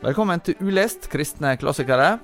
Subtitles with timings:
[0.00, 2.14] Velkommen til Ulest kristne klassikere.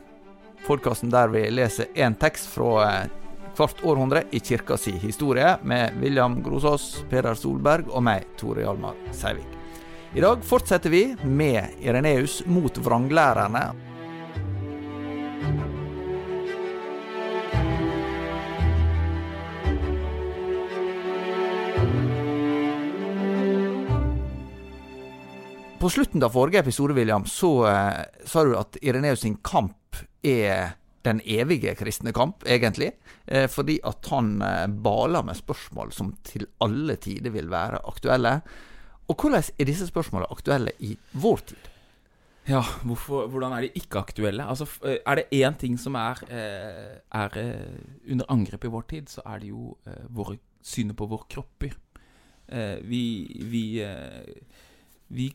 [0.64, 3.10] Podkasten der vi leser én tekst fra eh,
[3.58, 8.96] hvert århundre i kirka si historie, med William Grosås, Peder Solberg og meg, Tore Hjalmar
[9.12, 9.52] Seivik.
[10.16, 13.66] I dag fortsetter vi med Ireneus mot vranglærerne.
[25.86, 29.94] På slutten av forrige episode, William, så eh, sa du at Ireneus sin kamp
[30.26, 30.72] er
[31.06, 32.88] den evige kristne kamp, egentlig.
[33.22, 38.32] Eh, fordi at han eh, baler med spørsmål som til alle tider vil være aktuelle.
[39.06, 41.70] Og hvordan er disse spørsmålene aktuelle i vår tid?
[42.50, 44.42] Ja, hvorfor, hvordan er de ikke aktuelle?
[44.42, 48.90] Altså, eh, Er det én ting som er, eh, er eh, under angrep i vår
[48.90, 49.78] tid, så er det jo
[50.10, 51.78] våre synet på våre kropper.
[52.82, 53.04] Vi,
[53.38, 53.66] vi,
[55.08, 55.32] vi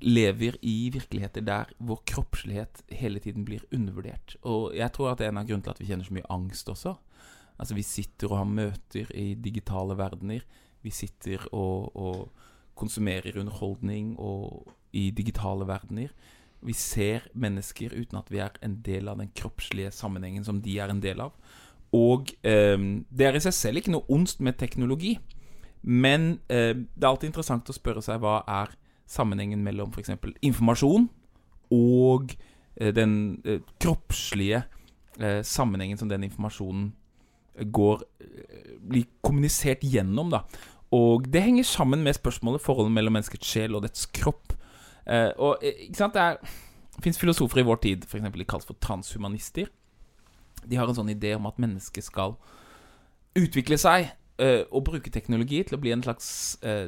[0.00, 4.36] lever i virkeligheter der vår kroppslighet hele tiden blir undervurdert.
[4.44, 6.32] Og jeg tror at det er en av grunnene til at vi kjenner så mye
[6.32, 6.96] angst også.
[7.56, 10.44] Altså Vi sitter og har møter i digitale verdener.
[10.82, 12.32] Vi sitter og, og
[12.76, 16.12] konsumerer underholdning og i digitale verdener.
[16.60, 20.78] Vi ser mennesker uten at vi er en del av den kroppslige sammenhengen som de
[20.78, 21.32] er en del av.
[21.96, 22.76] Og eh,
[23.08, 25.16] det er i seg selv ikke noe ondst med teknologi.
[25.82, 28.74] Men eh, det er alltid interessant å spørre seg hva er
[29.06, 30.14] sammenhengen mellom f.eks.
[30.44, 31.08] informasjon
[31.74, 32.34] og
[32.76, 34.62] eh, den eh, kroppslige
[35.18, 36.92] eh, sammenhengen som den informasjonen
[37.72, 38.02] går
[38.84, 40.28] blir kommunisert gjennom.
[40.28, 40.42] da
[40.92, 44.52] Og det henger sammen med spørsmålet forholdet mellom menneskets sjel og dets kropp.
[45.40, 48.28] Og ikke sant, det fins filosofer i vår tid, f.eks.
[48.28, 49.70] de kalles for transhumanister.
[50.68, 52.36] De har en sånn idé om at mennesket skal
[53.40, 54.10] utvikle seg
[54.42, 56.28] eh, å bruke teknologi til å bli en slags
[56.66, 56.86] uh,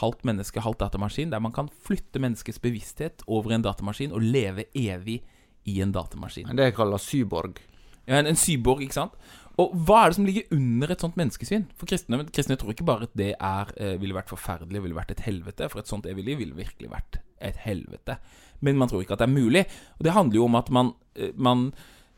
[0.00, 4.68] halvt menneske, halvt datamaskin, der man kan flytte menneskets bevissthet over en datamaskin og leve
[4.78, 5.20] evig
[5.68, 6.50] i en datamaskin.
[6.58, 7.60] Det kaller syborg.
[8.06, 9.18] Ja, en, en syborg, ikke sant?
[9.60, 11.66] Og hva er det som ligger under et sånt menneskesyn?
[11.78, 15.14] For kristne, kristne tror ikke bare at det er, uh, ville vært forferdelig, ville vært
[15.16, 15.68] et helvete.
[15.72, 18.16] For et sånt evig liv ville virkelig vært et helvete.
[18.62, 19.66] Men man tror ikke at det er mulig.
[19.98, 20.92] Og det handler jo om at man,
[21.34, 21.70] man,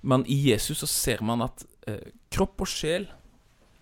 [0.04, 1.64] man I Jesus så ser man at
[2.34, 3.06] kropp og sjel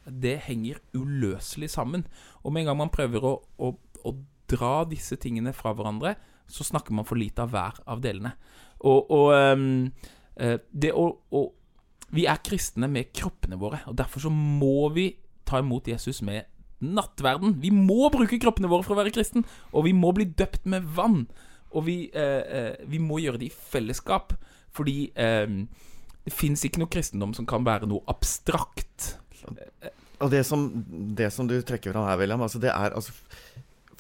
[0.06, 2.06] det henger uløselig sammen.
[2.42, 3.72] Og med en gang man prøver å, å,
[4.06, 4.14] å
[4.50, 6.16] dra disse tingene fra hverandre,
[6.50, 8.34] så snakker man for lite av hver av delene.
[8.82, 9.66] Og, og ehm,
[10.36, 11.48] eh, det å, å
[12.12, 15.06] Vi er kristne med kroppene våre, og derfor så må vi
[15.48, 16.44] ta imot Jesus med
[16.82, 17.54] nattverden.
[17.62, 20.90] Vi må bruke kroppene våre for å være kristen, og vi må bli døpt med
[20.96, 21.24] vann.
[21.72, 24.34] Og vi, eh, eh, vi må gjøre det i fellesskap,
[24.76, 25.48] fordi eh,
[26.26, 29.14] det fins ikke noe kristendom som kan være noe abstrakt.
[30.22, 30.68] Og det som,
[31.18, 33.14] det som du trekker fram her, William, altså det er altså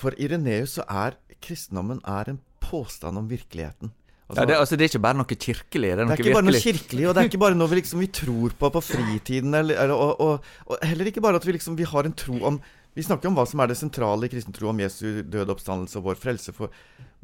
[0.00, 3.90] For Ireneus så er kristendommen er en påstand om virkeligheten.
[4.28, 5.88] Altså, Ja, det, altså, det er ikke bare noe kirkelig.
[5.90, 7.72] Det er noe det er ikke bare noe kirkelig, og det er ikke bare noe
[7.72, 9.58] vi, liksom, vi tror på på fritiden.
[9.58, 12.38] Eller, eller, og, og, og heller ikke bare at vi, liksom, vi har en tro
[12.52, 15.48] om Vi snakker om hva som er det sentrale i kristen tro, om Jesu døde
[15.54, 16.52] oppstandelse og vår frelse.
[16.52, 16.68] For,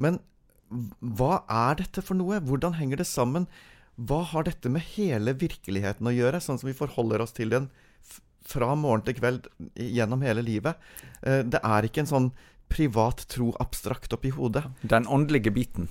[0.01, 0.17] men
[1.01, 2.39] hva er dette for noe?
[2.41, 3.45] Hvordan henger det sammen?
[3.99, 7.67] hva har dette med hele virkeligheten å gjøre, sånn som vi forholder oss til den
[8.49, 10.79] fra morgen til kveld gjennom hele livet?
[11.23, 12.31] Eh, det er ikke en sånn
[12.69, 14.65] privat tro abstrakt oppi hodet.
[14.83, 15.89] Den åndelige biten.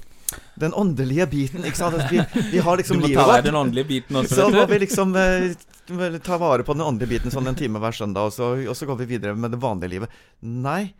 [0.59, 2.01] Den åndelige biten, ikke sant?
[2.11, 2.19] Vi,
[2.51, 4.39] vi har Du liksom må ta livet deg den åndelige biten også.
[4.41, 7.95] Så må vi liksom eh, ta vare på den åndelige biten sånn en time hver
[7.95, 10.17] søndag, og så, og så går vi videre med det vanlige livet.
[10.41, 10.91] Nei,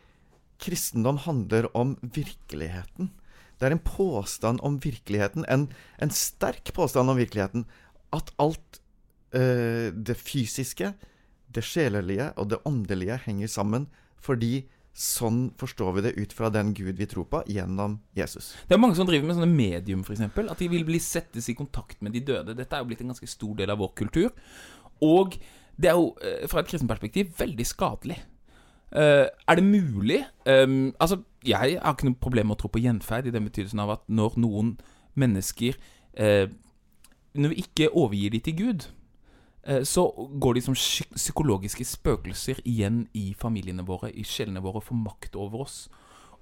[0.64, 3.12] kristendom handler om virkeligheten.
[3.58, 5.68] Det er en påstand om virkeligheten, en,
[5.98, 7.66] en sterk påstand om virkeligheten.
[8.16, 8.82] At alt
[9.36, 10.94] eh, det fysiske,
[11.54, 13.88] det sjelelige og det åndelige henger sammen
[14.22, 14.68] fordi
[14.98, 18.56] sånn forstår vi det ut fra den Gud vi tror på, gjennom Jesus.
[18.66, 20.24] Det er mange som driver med sånne medium, f.eks.
[20.26, 22.56] At de vil bli settes i kontakt med de døde.
[22.58, 24.34] Dette er jo blitt en ganske stor del av vår kultur.
[25.06, 25.38] Og
[25.78, 28.18] det er jo, eh, fra et kristent perspektiv, veldig skadelig.
[28.92, 32.80] Eh, er det mulig ehm, Altså, jeg har ikke noe problem med å tro på
[32.80, 34.78] gjenferd, i den betydelsen av at når noen
[35.14, 35.76] mennesker
[36.16, 36.48] eh,
[37.36, 38.88] Når vi ikke overgir de til Gud,
[39.84, 40.06] så
[40.40, 45.66] går de som psykologiske spøkelser igjen i familiene våre, i sjelene våre, får makt over
[45.66, 45.76] oss.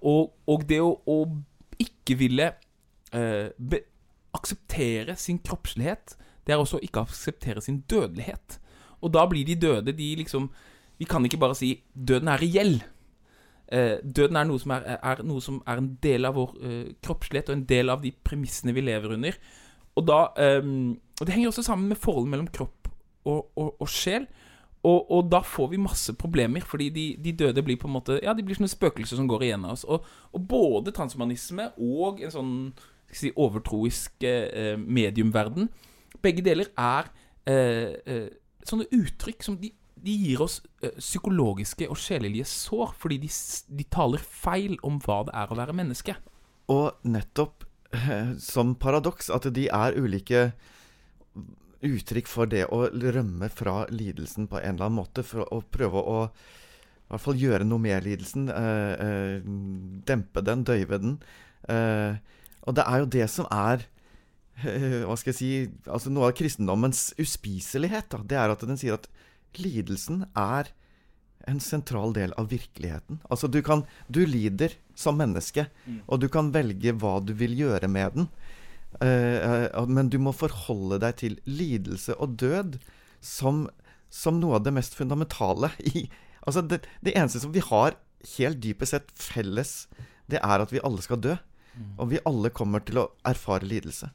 [0.05, 1.17] Og, og det å, å
[1.81, 2.51] ikke ville
[3.15, 3.81] eh, be,
[4.35, 8.59] akseptere sin kroppslighet, det er også å ikke akseptere sin dødelighet.
[9.01, 10.49] Og da blir de døde, de liksom
[10.97, 12.83] Vi kan ikke bare si 'døden er reell'.
[13.67, 16.93] Eh, døden er noe, som er, er noe som er en del av vår eh,
[17.03, 19.35] kroppslighet, og en del av de premissene vi lever under.
[19.95, 22.84] Og da ehm, Og det henger også sammen med forholdet mellom kropp
[23.25, 24.27] og, og, og sjel.
[24.85, 28.19] Og, og da får vi masse problemer, fordi de, de døde blir på en måte
[28.21, 29.85] Ja, de blir sånne spøkelser som går igjen av oss.
[29.89, 32.53] Og, og både transhumanisme og en sånn
[33.09, 35.71] si, overtroisk eh, mediumverden
[36.21, 37.09] Begge deler er
[37.49, 38.29] eh, eh,
[38.65, 39.71] sånne uttrykk som de,
[40.05, 43.29] de gir oss eh, psykologiske og sjelelige sår, fordi de,
[43.77, 46.15] de taler feil om hva det er å være menneske.
[46.71, 50.47] Og nettopp eh, som paradoks at de er ulike
[51.85, 56.01] uttrykk for det å rømme fra lidelsen på en eller annen måte, for å prøve
[56.01, 56.19] å
[57.05, 58.47] i hvert fall gjøre noe med lidelsen.
[58.49, 59.49] Eh, eh,
[60.09, 61.19] dempe den, døyve den.
[61.69, 62.17] Eh,
[62.65, 63.85] og det er jo det som er
[65.05, 65.47] Hva skal jeg si
[65.91, 68.07] altså Noe av kristendommens uspiselighet.
[68.13, 69.09] Da, det er at den sier at
[69.59, 70.71] lidelsen er
[71.45, 73.19] en sentral del av virkeligheten.
[73.29, 75.67] Altså du kan Du lider som menneske,
[76.07, 78.29] og du kan velge hva du vil gjøre med den.
[79.03, 82.77] Eh, eh, men du må forholde deg til lidelse og død
[83.23, 83.65] som,
[84.13, 86.07] som noe av det mest fundamentale i
[86.45, 87.95] Altså det, det eneste som vi har
[88.35, 89.87] helt dypest sett felles,
[90.29, 91.31] det er at vi alle skal dø.
[91.97, 94.11] Og vi alle kommer til å erfare lidelse.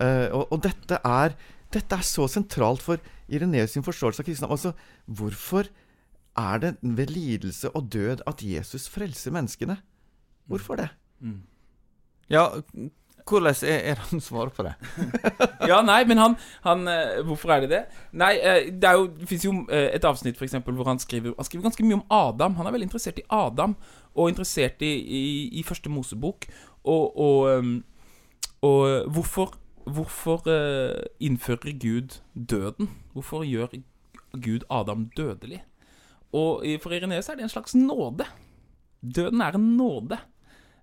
[0.00, 1.36] Uh, og, og dette er
[1.74, 4.54] dette er så sentralt for Ireneus sin forståelse av kristendom.
[4.54, 4.72] Altså,
[5.04, 5.68] hvorfor
[6.40, 9.78] er det ved lidelse og død at Jesus frelser menneskene?
[10.46, 10.88] Hvorfor det?
[12.30, 12.48] Ja,
[13.26, 14.74] hvordan er, er han svaret på det?
[15.70, 17.82] Ja, nei, men han, han eh, Hvorfor er det det?
[18.12, 21.34] Nei, eh, det er jo fins jo eh, et avsnitt for eksempel, hvor han skriver
[21.36, 22.54] Han skriver ganske mye om Adam.
[22.60, 23.76] Han er veldig interessert i Adam,
[24.14, 25.22] og interessert i, i,
[25.58, 26.46] i første Mosebok.
[26.84, 27.76] Og, og, ehm,
[28.62, 29.54] og hvorfor
[29.86, 30.42] Hvorfor
[31.22, 32.88] innfører Gud døden?
[33.12, 33.68] Hvorfor gjør
[34.34, 35.60] Gud Adam dødelig?
[36.32, 38.26] Og for Ireneus er det en slags nåde.
[39.14, 40.18] Døden er en nåde.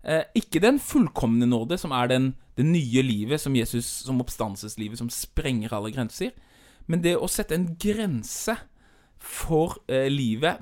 [0.04, 5.00] Eh, ikke den fullkomne nåde, som er den, det nye livet som Jesus, som oppstandelseslivet,
[5.00, 6.34] som sprenger alle grenser.
[6.88, 8.58] Men det å sette en grense
[9.24, 10.60] for eh, livet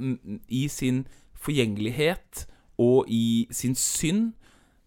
[0.48, 1.06] i sin
[1.42, 2.46] forgjengelighet
[2.82, 4.36] og i sin synd,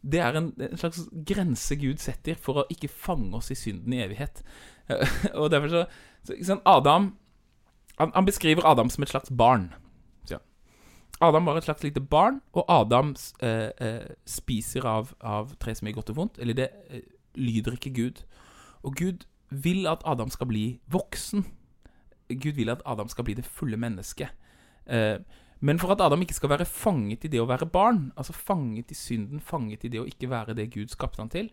[0.05, 3.97] det er en, en slags grense Gud setter for å ikke fange oss i synden
[3.97, 4.45] i evighet.
[4.87, 5.85] Eh, og derfor så,
[6.23, 7.15] så Adam
[7.99, 9.73] han, han beskriver Adam som et slags barn.
[11.25, 15.89] Adam var et slags lite barn, og Adam eh, eh, spiser av, av tre som
[15.89, 16.41] er godt og vondt.
[16.43, 17.05] Eller det eh,
[17.35, 18.25] lyder ikke Gud.
[18.83, 21.47] Og Gud vil at Adam skal bli voksen.
[22.29, 24.33] Gud vil at Adam skal bli det fulle mennesket.
[24.87, 25.19] Eh,
[25.65, 28.91] men for at Adam ikke skal være fanget i det å være barn, altså fanget
[28.93, 31.49] i synden, fanget i det å ikke være det Gud skapte han til,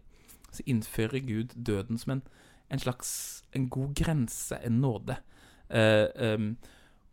[0.51, 2.23] så innfører Gud døden som en,
[2.67, 5.15] en slags en god grense, en nåde.
[5.69, 6.43] Eh,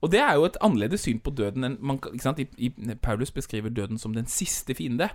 [0.00, 1.98] og det er jo et annerledes syn på døden enn man?
[2.38, 2.70] I, i,
[3.02, 5.08] Paulus beskriver døden som den siste fiende.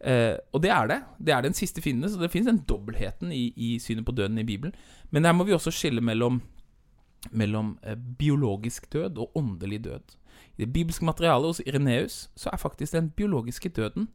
[0.00, 1.00] Eh, og det er det.
[1.18, 4.38] Det er den siste fiende, så det fins en dobbeltheten i, i synet på døden
[4.38, 4.74] i Bibelen.
[5.10, 6.42] Men her må vi også skille mellom,
[7.30, 10.18] mellom eh, biologisk død og åndelig død.
[10.56, 14.08] I det bibelske materialet hos Ireneus så er faktisk den biologiske døden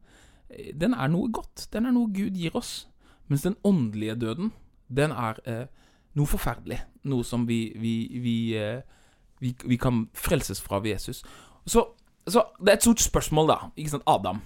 [0.50, 1.70] eh, Den er noe godt.
[1.74, 2.89] Den er noe Gud gir oss.
[3.27, 4.51] Mens den åndelige døden,
[4.88, 5.65] den er eh,
[6.15, 6.82] noe forferdelig.
[7.03, 8.82] Noe som vi, vi, vi, eh,
[9.39, 11.24] vi, vi kan frelses fra ved Jesus.
[11.65, 11.84] Så,
[12.27, 13.58] så det er et stort spørsmål, da.
[13.77, 14.08] Ikke sant?
[14.08, 14.41] Adam.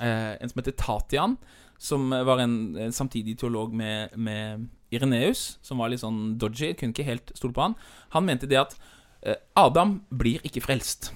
[0.00, 1.36] Eh, en som heter Tatian,
[1.78, 6.94] som var en, en samtidig teolog med, med Ireneus, som var litt sånn dodgy, kunne
[6.94, 7.78] ikke helt stole på han.
[8.16, 8.76] Han mente det at
[9.22, 11.12] eh, Adam blir ikke frelst.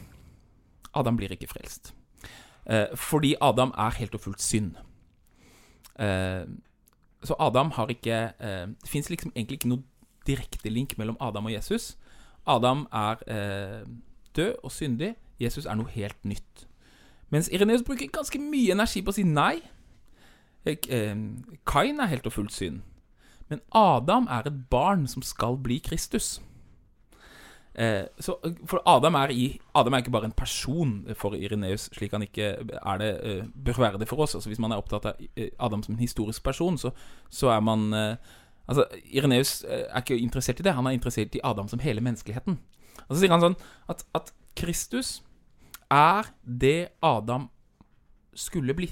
[0.94, 1.92] Adam blir ikke frelst.
[2.66, 4.76] Eh, fordi Adam er helt og fullt synd.
[5.98, 6.44] Eh,
[7.24, 9.84] så Adam har ikke eh, Det fins liksom egentlig ikke noe
[10.26, 11.96] direkte link mellom Adam og Jesus.
[12.46, 13.86] Adam er eh,
[14.36, 15.14] død og syndig.
[15.40, 16.66] Jesus er noe helt nytt.
[17.30, 19.58] Mens Ireneus bruker ganske mye energi på å si nei.
[20.64, 21.14] Eh, eh,
[21.66, 22.82] Kain er helt og fullt synd.
[23.48, 26.40] Men Adam er et barn som skal bli Kristus.
[27.74, 28.36] Eh, så,
[28.66, 32.52] for Adam er, i, Adam er ikke bare en person for Ireneus, slik han ikke
[32.70, 34.34] er det, eh, bør være det for oss.
[34.34, 35.14] Altså Hvis man er opptatt av
[35.58, 36.90] Adam som en historisk person, så,
[37.30, 38.16] så er man eh,
[38.68, 42.00] Altså Ireneus eh, er ikke interessert i det, han er interessert i Adam som hele
[42.04, 42.58] menneskeligheten.
[43.08, 43.58] Og så sier han sånn
[43.90, 45.18] at, at Kristus
[45.92, 47.48] er det Adam
[48.34, 48.88] skulle bli.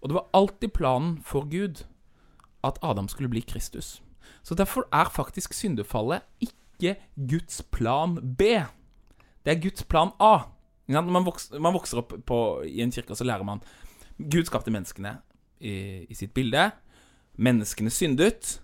[0.00, 1.84] Og det var alltid planen for Gud
[2.64, 4.02] at Adam skulle bli Kristus.
[4.44, 8.60] Så derfor er faktisk syndefallet ikke Guds plan B.
[9.44, 10.38] Det er Guds plan A.
[10.88, 11.24] Når man
[11.74, 13.62] vokser, opp på, i en kirke, så lærer man
[14.18, 15.16] Gud skapte menneskene
[15.60, 16.70] i, i sitt bilde.
[17.36, 18.58] Menneskene syndet.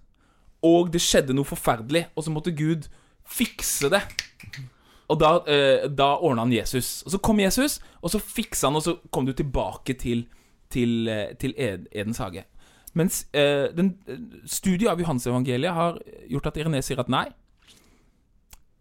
[0.66, 2.90] Og det skjedde noe forferdelig, og så måtte Gud
[3.24, 4.02] fikse det.
[5.10, 7.02] Og da, eh, da ordna han Jesus.
[7.06, 10.26] Og så kom Jesus, og så fiksa han, og så kom du tilbake til,
[10.70, 12.44] til, eh, til Edens hage.
[12.94, 13.94] Mens eh, den,
[14.46, 15.98] studiet av Johansevangeliet har
[16.30, 17.26] gjort at Irene sier at nei.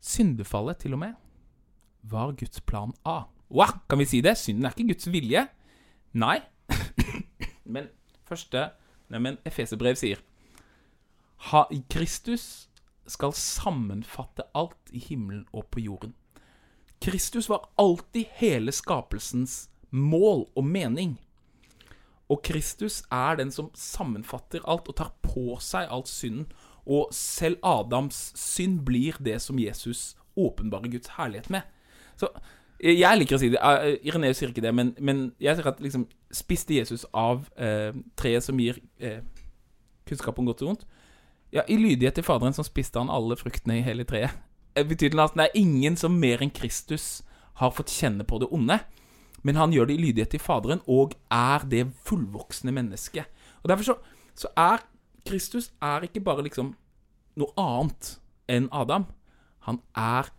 [0.01, 1.17] Syndefallet, til og med,
[2.03, 3.23] var Guds plan A.
[3.49, 4.37] Wow, kan vi si det?
[4.37, 5.47] Synden er ikke Guds vilje.
[6.13, 6.37] Nei.
[7.73, 7.89] men
[8.29, 8.69] første
[9.09, 10.21] Nei, men Efeserbrev sier
[11.49, 12.67] ha, Kristus
[13.09, 16.13] skal sammenfatte alt i himmelen og på jorden.
[16.99, 21.15] Kristus var alltid hele skapelsens mål og mening.
[22.29, 26.49] Og Kristus er den som sammenfatter alt og tar på seg alt synden.
[26.85, 31.61] Og selv Adams synd blir det som Jesus åpenbarer Guds herlighet med.
[32.19, 32.29] Så
[32.79, 33.59] jeg liker å si det.
[33.59, 37.89] eh, Ireneus sier ikke det, men, men jeg sier at liksom Spiste Jesus av eh,
[38.19, 39.23] treet som gir eh,
[40.05, 40.83] kunnskap om godt og vondt?
[41.49, 44.35] Ja, i lydighet til Faderen som spiste han alle fruktene i hele treet.
[44.77, 47.23] Det betyr at det er ingen som mer enn Kristus
[47.57, 48.77] har fått kjenne på det onde.
[49.41, 53.25] Men han gjør det i lydighet til Faderen, og er det fullvoksne mennesket.
[53.65, 53.95] Derfor så,
[54.37, 54.85] så er
[55.25, 56.75] Kristus er ikke bare liksom
[57.39, 58.19] noe annet
[58.51, 59.07] enn Adam.
[59.67, 60.29] Han er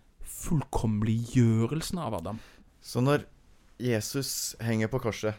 [0.41, 2.41] fullkommeliggjørelsen av Adam.
[2.81, 3.27] Så når
[3.81, 5.35] Jesus henger på korset,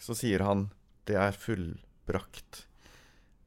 [0.00, 0.70] så sier han
[1.06, 2.66] 'det er fullbrakt'.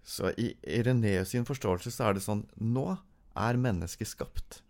[0.03, 2.97] Så i Ireneus sin forståelse så er det sånn Nå
[3.39, 4.61] er mennesket skapt.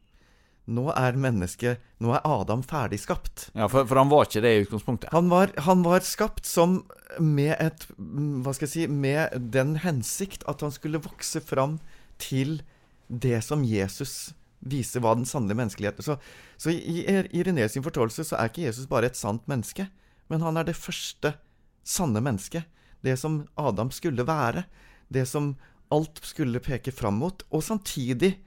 [0.66, 3.50] Nå er mennesket Nå er Adam ferdig skapt.
[3.54, 5.10] Ja, for, for han var ikke det i utgangspunktet.
[5.12, 6.84] Han var, han var skapt som
[7.20, 11.80] med et Hva skal jeg si Med den hensikt at han skulle vokse fram
[12.22, 12.62] til
[13.10, 16.06] det som Jesus viser hva den sanne menneskeligheten.
[16.06, 16.18] Så,
[16.58, 17.04] så i
[17.36, 19.90] Ireneus sin forståelse så er ikke Jesus bare et sant menneske,
[20.32, 21.36] men han er det første
[21.84, 22.68] sanne mennesket.
[23.04, 24.66] Det som Adam skulle være.
[25.12, 25.54] Det som
[25.94, 27.44] alt skulle peke fram mot.
[27.52, 28.38] Og samtidig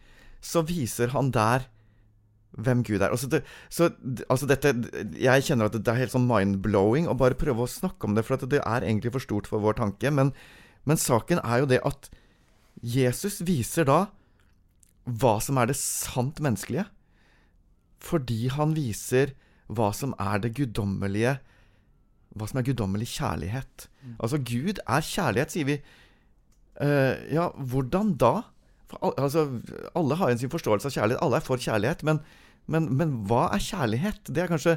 [0.40, 1.68] så viser han der
[2.56, 3.12] hvem Gud er.
[3.12, 3.90] Altså, det, så,
[4.32, 4.73] altså dette,
[5.20, 8.25] jeg kjenner at det er helt sånn mind-blowing å bare prøve å snakke om det,
[8.25, 10.12] for det er egentlig for stort for vår tanke.
[10.14, 10.32] Men,
[10.88, 12.08] men saken er jo det at
[12.80, 14.06] Jesus viser da
[15.06, 16.86] hva som er det sant menneskelige,
[18.02, 19.32] fordi han viser
[19.72, 21.38] hva som er det guddommelige
[22.36, 23.86] Hva som er guddommelig kjærlighet.
[24.20, 25.76] Altså, Gud er kjærlighet, sier vi.
[26.76, 28.42] Uh, ja, hvordan da?
[29.00, 29.46] Al- altså,
[29.96, 31.22] alle har en sin forståelse av kjærlighet.
[31.25, 32.04] Alle er for kjærlighet.
[32.04, 32.20] Men,
[32.68, 34.28] men, men hva er kjærlighet?
[34.28, 34.76] Det er kanskje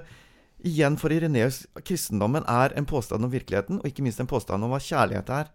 [0.63, 4.71] igjen for Ireneus kristendommen er en påstand om virkeligheten, og ikke minst en påstand om
[4.71, 5.51] hva kjærlighet er.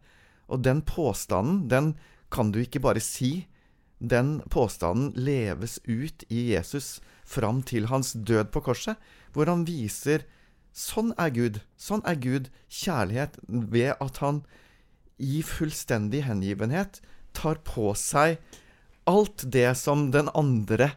[0.52, 1.94] Og den påstanden, den
[2.28, 3.46] kan du ikke bare si.
[4.04, 9.00] Den påstanden leves ut i Jesus fram til hans død på korset,
[9.32, 10.26] hvor han viser
[10.74, 11.60] Sånn er Gud.
[11.78, 14.40] Sånn er Gud kjærlighet ved at han
[15.22, 16.98] i fullstendig hengivenhet
[17.34, 18.40] tar på seg
[19.06, 20.90] alt det som den andre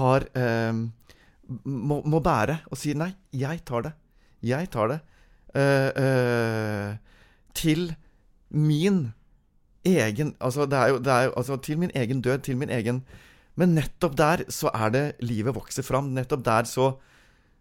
[0.00, 0.74] har eh,
[1.46, 3.94] må, må bære, og sier 'nei, jeg tar det'.
[4.42, 5.00] Jeg tar det.
[5.54, 6.96] Eh, eh,
[7.54, 7.94] til
[8.50, 9.12] min
[9.84, 13.04] egen Altså, det er jo, det er altså, til min egen død, til min egen
[13.56, 16.10] Men nettopp der så er det livet vokser fram.
[16.14, 16.96] Nettopp der så,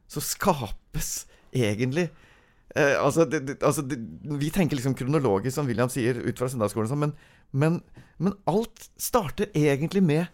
[0.10, 2.10] så skapes egentlig
[2.76, 4.00] Eh, altså, det, det, altså det,
[4.42, 7.14] Vi tenker liksom kronologisk, som William sier, ut fra søndagsskolen, sånn, men,
[7.52, 7.76] men,
[8.18, 10.26] men alt starter egentlig med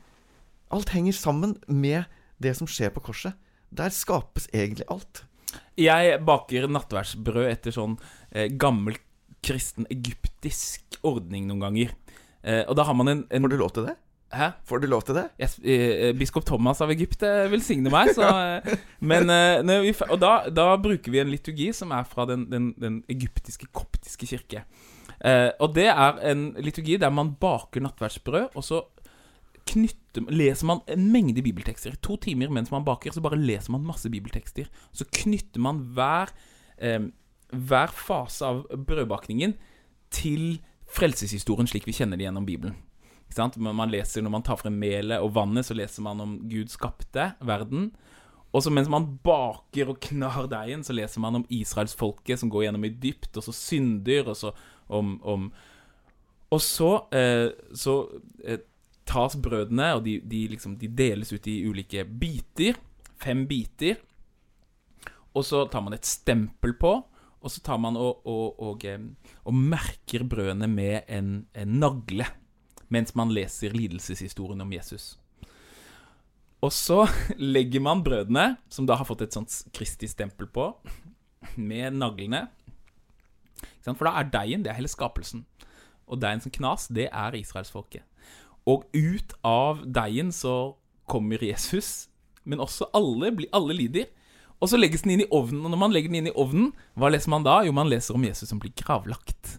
[0.71, 2.05] Alt henger sammen med
[2.37, 3.33] det som skjer på korset.
[3.73, 5.23] Der skapes egentlig alt.
[5.73, 7.95] Jeg baker nattverdsbrød etter sånn
[8.29, 8.99] eh, gammel
[9.45, 11.95] kristen egyptisk ordning noen ganger.
[12.43, 13.95] Eh, og da har man en, en Får du lov til det?
[14.29, 14.51] Hæ?
[14.69, 15.25] Får du lov til det?
[15.41, 20.19] Yes, eh, biskop Thomas av Egypt eh, velsigner meg, så eh, Men eh, vi, Og
[20.21, 24.63] da, da bruker vi en liturgi som er fra den, den, den egyptiske koptiske kirke.
[25.25, 28.83] Eh, og det er en liturgi der man baker nattverdsbrød, og så
[29.69, 31.97] knytter, leser man en mengde bibeltekster.
[32.05, 34.69] To timer mens man baker, så bare leser man masse bibeltekster.
[34.93, 36.31] Så knytter man hver,
[36.77, 37.09] eh,
[37.51, 39.55] hver fase av brødbakningen
[40.13, 42.77] til frelseshistorien slik vi kjenner det gjennom Bibelen.
[43.57, 47.33] Man leser Når man tar frem melet og vannet, så leser man om Gud skapte
[47.41, 47.91] verden.
[48.51, 52.65] Og så mens man baker og knar deigen, så leser man om israelsfolket som går
[52.65, 54.53] gjennom i dypt, og så synder, og så
[54.87, 55.51] om, om
[56.49, 58.09] Og så, eh, så
[58.43, 58.57] eh,
[59.05, 62.79] tas brødene, og de, de, liksom, de deles ut i ulike biter.
[63.21, 63.99] Fem biter.
[65.35, 66.95] Og så tar man et stempel på,
[67.39, 68.99] og så tar man og, og, og, eh,
[69.47, 72.27] og merker brødene med en, en nagle
[72.89, 75.13] mens man leser lidelseshistorien om Jesus.
[76.65, 77.05] Og så
[77.55, 80.71] legger man brødene, som da har fått et sånt Kristi-stempel på,
[81.55, 82.47] med naglene.
[83.85, 85.45] For da er deigen det er hele skapelsen.
[86.09, 88.03] Og deigen som knas, det er israelsfolket.
[88.69, 90.75] Og ut av deigen så
[91.09, 92.09] kommer Jesus,
[92.43, 94.09] men også alle, alle lider.
[94.59, 96.73] Og så legges den inn i ovnen, og når man legger den inn i ovnen,
[96.99, 97.61] hva leser man da?
[97.63, 99.57] Jo, man leser om Jesus som blir gravlagt.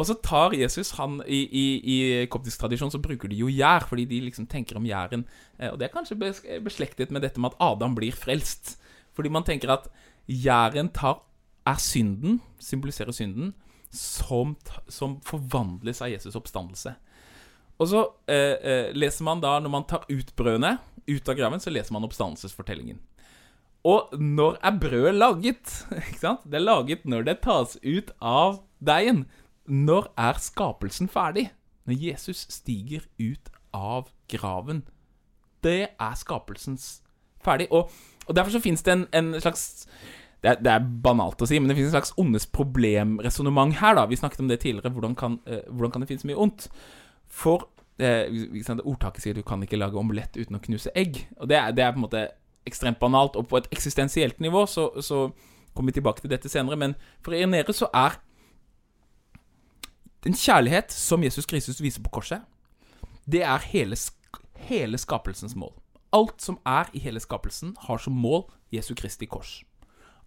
[0.00, 1.96] Og så tar Jesus han I, i, i
[2.32, 5.22] koptisk tradisjon så bruker de jo gjær, fordi de liksom tenker om gjæren.
[5.58, 6.18] Eh, Og det er kanskje
[6.64, 8.76] beslektet med dette med at Adam blir frelst.
[9.14, 9.86] Fordi man tenker at
[10.26, 13.52] gjæren er synden, symboliserer synden,
[13.92, 14.56] som,
[14.88, 16.96] som forvandles av Jesus' oppstandelse.
[17.78, 21.60] Og så eh, eh, leser man da, når man tar ut brødene ut av graven,
[21.60, 22.98] så leser man oppstandelsesfortellingen.
[23.84, 25.72] Og når er brødet laget?
[26.08, 26.44] Ikke sant?
[26.44, 29.26] Det er laget når det tas ut av deigen.
[29.66, 31.50] Når er skapelsen ferdig?
[31.86, 34.84] Når Jesus stiger ut av graven.
[35.62, 37.02] Det er skapelsens
[37.42, 37.68] ferdig.
[37.70, 37.90] Og,
[38.26, 39.86] og derfor så fins det en, en slags
[40.42, 43.94] det er, det er banalt å si, men det finnes en slags ondes problemresonnement her.
[43.94, 44.90] da Vi snakket om det tidligere.
[44.90, 46.66] Hvordan kan, eh, hvordan kan det finnes mye ondt?
[47.30, 47.68] For
[48.02, 48.26] eh,
[48.82, 51.28] ordtaket sier du kan ikke lage omelett uten å knuse egg.
[51.38, 52.24] Og det er, det er på en måte
[52.66, 53.36] ekstremt banalt.
[53.36, 55.30] Og på et eksistensielt nivå så, så
[55.74, 56.76] kommer vi tilbake til dette senere.
[56.76, 56.94] Men
[57.24, 58.20] for Irenere så er
[60.22, 62.42] den kjærlighet som Jesus Kristus viser på korset,
[63.26, 63.96] det er hele,
[64.68, 65.74] hele skapelsens mål.
[66.12, 69.62] Alt som er i hele skapelsen, har som mål Jesu Kristi kors.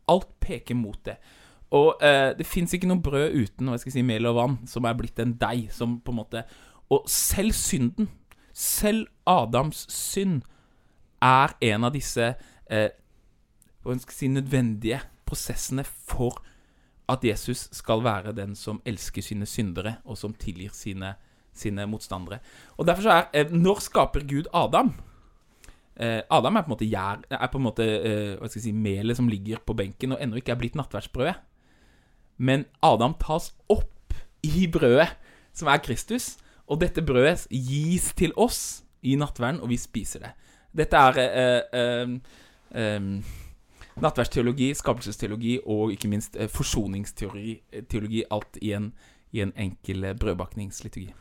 [0.10, 1.16] Alt peker mot det.
[1.76, 4.58] Og eh, det fins ikke noe brød uten hva skal jeg si, mel og vann,
[4.70, 5.70] som er blitt en deig.
[5.74, 6.44] Som på en måte
[6.90, 8.10] Og selv synden,
[8.54, 10.44] selv Adams synd,
[11.22, 12.34] er en av disse
[12.72, 12.90] eh,
[14.10, 16.42] si, nødvendige prosessene for
[17.10, 21.14] at Jesus skal være den som elsker sine syndere, og som tilgir sine,
[21.54, 22.40] sine motstandere.
[22.78, 24.94] Og derfor så er eh, Når skaper Gud Adam?
[25.96, 30.12] Eh, Adam er på en måte en måte eh, si, melet som ligger på benken
[30.12, 31.36] og ennå ikke er blitt nattverdsbrødet.
[32.38, 35.08] Men Adam tas opp i brødet,
[35.54, 36.36] som er Kristus,
[36.68, 40.34] og dette brødet gis til oss i nattverden, og vi spiser det.
[40.76, 42.16] Dette er eh, eh,
[42.76, 43.10] eh,
[44.04, 47.60] nattverdsteologi, skapelsesteologi og ikke minst eh, forsoningsteologi,
[47.92, 48.90] teologi, alt i en,
[49.32, 51.14] i en enkel brødbakningsliturgi.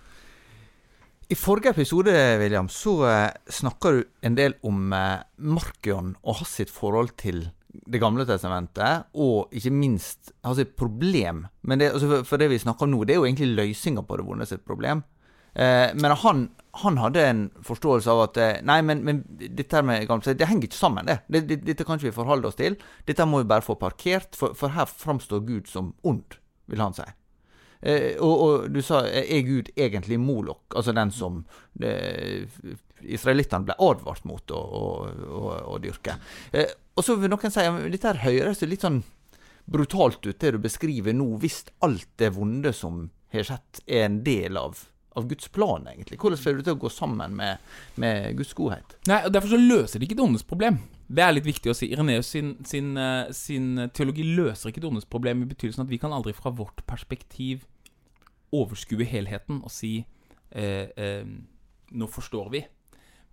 [1.30, 6.58] I forrige episode William, så eh, snakka du en del om eh, Markion og hans
[6.60, 11.40] sitt forhold til Det gamle testamentet, og ikke minst hans sitt problem.
[11.66, 14.16] Det, altså, for, for det vi snakker om nå, det er jo egentlig løsninga på
[14.16, 15.02] det vonde sitt problem.
[15.54, 16.44] Eh, men han,
[16.82, 20.68] han hadde en forståelse av at eh, Nei, men, men dette med gamle det henger
[20.68, 21.20] ikke sammen, det.
[21.30, 22.78] det, det dette kan ikke vi forholde oss til.
[23.06, 26.40] Dette må vi bare få parkert, for, for her framstår Gud som ond,
[26.70, 27.06] vil han si.
[27.84, 31.42] Eh, og, og du sa er Gud egentlig Molok, altså den som
[31.84, 32.46] eh,
[33.04, 34.60] israelittene ble advart mot å,
[35.28, 35.42] å,
[35.74, 36.16] å, dyrke.
[36.56, 39.02] Eh, og så vil noen si at dette her høres litt sånn
[39.68, 44.18] brutalt ut, det du beskriver nå, hvis alt det vonde som har skjedd, er en
[44.24, 44.80] del av,
[45.14, 46.18] av Guds plan, egentlig.
[46.20, 47.62] Hvordan får du til å gå sammen med,
[48.00, 48.96] med Guds godhet?
[49.10, 50.80] Nei, og Derfor så løser det ikke det ondes problem.
[51.06, 51.90] Det er litt viktig å si.
[51.94, 56.00] Ireneus sin, sin, eh, sin teologi løser ikke det ondes problem i betydelsen at vi
[56.02, 57.66] kan aldri fra vårt perspektiv
[58.54, 59.96] overskue helheten og si
[60.50, 61.26] eh, eh,
[61.94, 62.64] Nå forstår vi.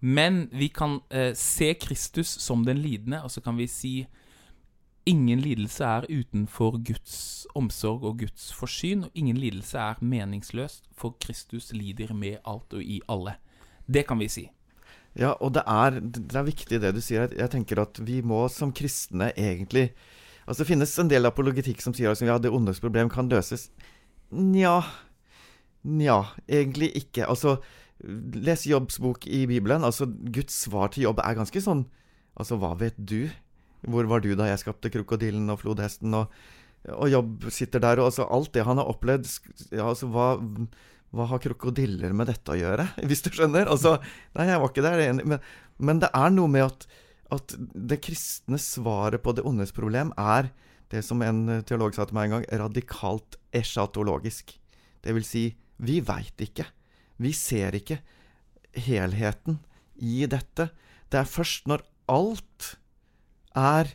[0.02, 3.94] Men vi kan eh, se Kristus som den lidende, og så kan vi si
[5.10, 11.18] Ingen lidelse er utenfor Guds omsorg og Guds forsyn, og ingen lidelse er meningsløst, for
[11.22, 13.36] Kristus lider med alt og i alle.
[13.88, 14.46] Det kan vi si.
[15.18, 17.34] Ja, og det er, det er viktig det du sier.
[17.36, 19.92] Jeg tenker at vi må som kristne egentlig
[20.48, 23.70] Altså, det finnes en del apologetikk som sier at ja, det ondes problem kan løses.
[24.34, 24.82] Nja
[25.86, 26.18] Nja,
[26.50, 27.28] egentlig ikke.
[27.30, 27.60] Altså,
[28.02, 29.86] les Jobbs bok i Bibelen.
[29.86, 31.86] Altså, Guds svar til Jobb er ganske sånn
[32.40, 33.30] Altså, hva vet du?
[33.82, 36.14] Hvor var du da jeg skapte krokodillen og flodhesten?
[36.18, 36.34] Og,
[36.94, 39.28] og Jobb sitter der, og altså, alt det han har opplevd
[39.72, 40.34] ja, altså, hva,
[41.12, 43.70] hva har krokodiller med dette å gjøre, hvis du skjønner?
[43.72, 43.98] Altså,
[44.38, 45.40] nei, jeg var ikke der men,
[45.82, 46.88] men det er noe med at,
[47.34, 50.52] at det kristne svaret på det ondes problem er
[50.92, 54.52] det som en teolog sa til meg en gang, radikalt eschatologisk.
[55.02, 55.46] Det vil si,
[55.80, 56.66] vi veit ikke.
[57.22, 58.02] Vi ser ikke
[58.76, 59.62] helheten
[59.96, 60.70] i dette.
[61.12, 62.74] Det er først når alt
[63.56, 63.92] er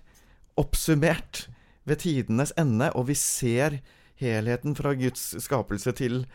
[0.56, 1.46] oppsummert
[1.86, 3.78] ved tidenes ende, og vi ser
[4.20, 6.26] helheten fra Guds skapelse til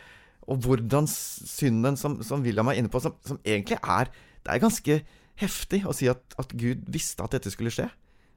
[0.42, 4.10] Og hvordan synden, som, som William er inne på, som, som, egentlig er
[4.44, 4.96] Det er ganske
[5.38, 7.86] heftig å si at, at Gud visste at dette skulle skje.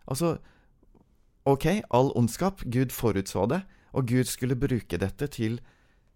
[0.07, 0.37] Altså,
[1.49, 2.61] ok, all ondskap.
[2.69, 5.61] Gud forutså det, og Gud skulle bruke dette til,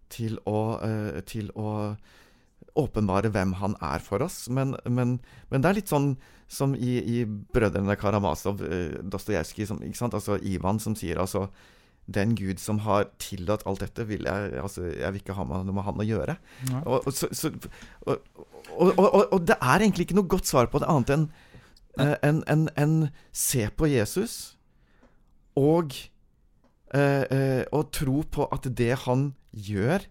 [0.09, 1.95] til å, uh, til å
[2.77, 4.47] åpenbare hvem han er for oss.
[4.49, 5.17] Men, men,
[5.49, 6.13] men, det er litt sånn
[6.49, 11.49] som i, i 'Brødrene Karamazov', eh, Dostojevskij, altså Ivan, som sier altså
[12.09, 15.75] den Gud som har tillatt alt dette, vil jeg, altså, jeg vil ikke ha noe
[15.75, 16.35] med han å gjøre.
[16.71, 16.81] Ja.
[16.85, 17.51] Og, og, så, så,
[18.05, 21.29] og, og, det er egentlig ikke noe godt svar på det, annet enn
[21.99, 24.55] en, en, en, se på Jesus
[25.59, 25.95] og
[26.95, 30.05] uh, uh, og tro på at det han gjør,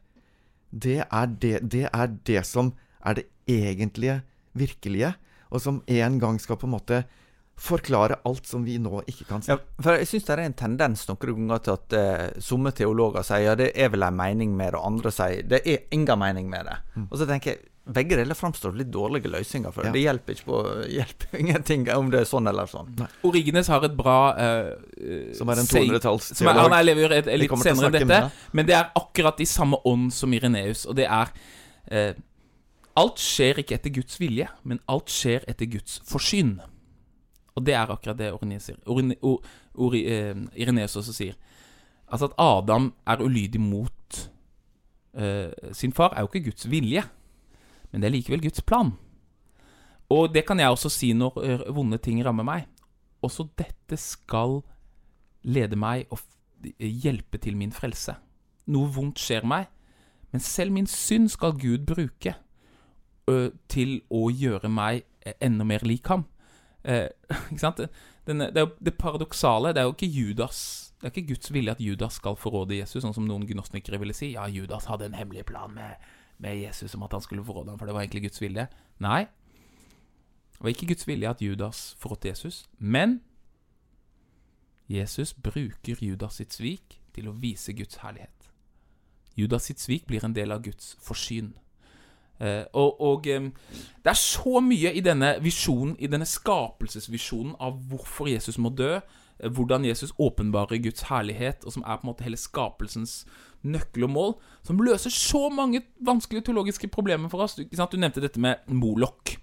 [0.71, 2.73] det er det, det er det som
[3.05, 4.21] er det egentlige,
[4.59, 5.15] virkelige,
[5.49, 7.03] og som en gang skal på en måte
[7.59, 9.53] forklare alt som vi nå ikke kan se.
[9.53, 13.27] Ja, for Jeg syns det er en tendens noen ganger til at uh, somme teologer
[13.27, 16.21] sier ja, det er vel en mening med det, og andre sier det er ingen
[16.21, 16.79] mening med det.
[16.95, 17.09] Mm.
[17.11, 19.73] Og så tenker jeg begge deler framstår litt dårlige løsninger.
[19.73, 19.93] For ja.
[19.95, 20.61] Det hjelper ikke på
[20.99, 22.91] hjelper ingenting om det er sånn eller sånn.
[23.01, 23.09] Nei.
[23.29, 24.71] Origines har et bra uh,
[25.37, 26.63] Som er en 200-tallsteolog.
[26.69, 28.23] Han lever litt senere enn dette,
[28.57, 32.25] men det er akkurat i samme ånd som Ireneus, og det er uh,
[32.99, 36.57] Alt skjer ikke etter Guds vilje, men alt skjer etter Guds forsyn.
[37.55, 38.81] Og det er akkurat det Ireneus sier.
[38.91, 41.39] uh, Ireneus også sier.
[42.09, 43.95] Altså at Adam er ulydig mot
[45.75, 47.03] sin far, er jo ikke Guds vilje.
[47.91, 48.93] Men det er likevel Guds plan.
[50.13, 52.67] Og det kan jeg også si når uh, vonde ting rammer meg.
[53.25, 54.61] Også dette skal
[55.43, 56.23] lede meg og
[56.79, 58.17] hjelpe til min frelse.
[58.69, 59.69] Noe vondt skjer meg,
[60.33, 62.35] men selv min synd skal Gud bruke
[63.29, 65.07] uh, til å gjøre meg
[65.45, 66.27] enda mer lik ham.
[66.89, 67.09] Eh,
[67.53, 67.81] ikke sant?
[68.29, 70.59] Denne, det, det paradoksale Det er jo ikke Judas
[71.01, 74.15] Det er ikke Guds vilje at Judas skal forråde Jesus, sånn som noen gnostikere ville
[74.17, 74.31] si.
[74.37, 75.99] Ja, Judas hadde en hemmelig plan med
[76.39, 78.67] med Jesus om at han skulle forråde ham, for det var egentlig Guds vilje.
[79.03, 79.27] Nei,
[80.59, 83.21] det var ikke Guds vilje at Judas forrådte Jesus, men
[84.89, 88.51] Jesus bruker Judas sitt svik til å vise Guds herlighet.
[89.39, 91.53] Judas sitt svik blir en del av Guds forsyn.
[92.41, 93.51] Eh, og, og eh,
[94.03, 98.97] det er så mye i denne visjonen, i denne skapelsesvisjonen av hvorfor Jesus må dø,
[99.39, 103.21] hvordan Jesus åpenbarer Guds herlighet, og som er på en måte hele skapelsens
[103.63, 104.35] nøkkel og mål,
[104.67, 107.55] som løser så mange vanskelige teologiske problemer for oss.
[107.55, 109.37] Du, du nevnte dette med Molok.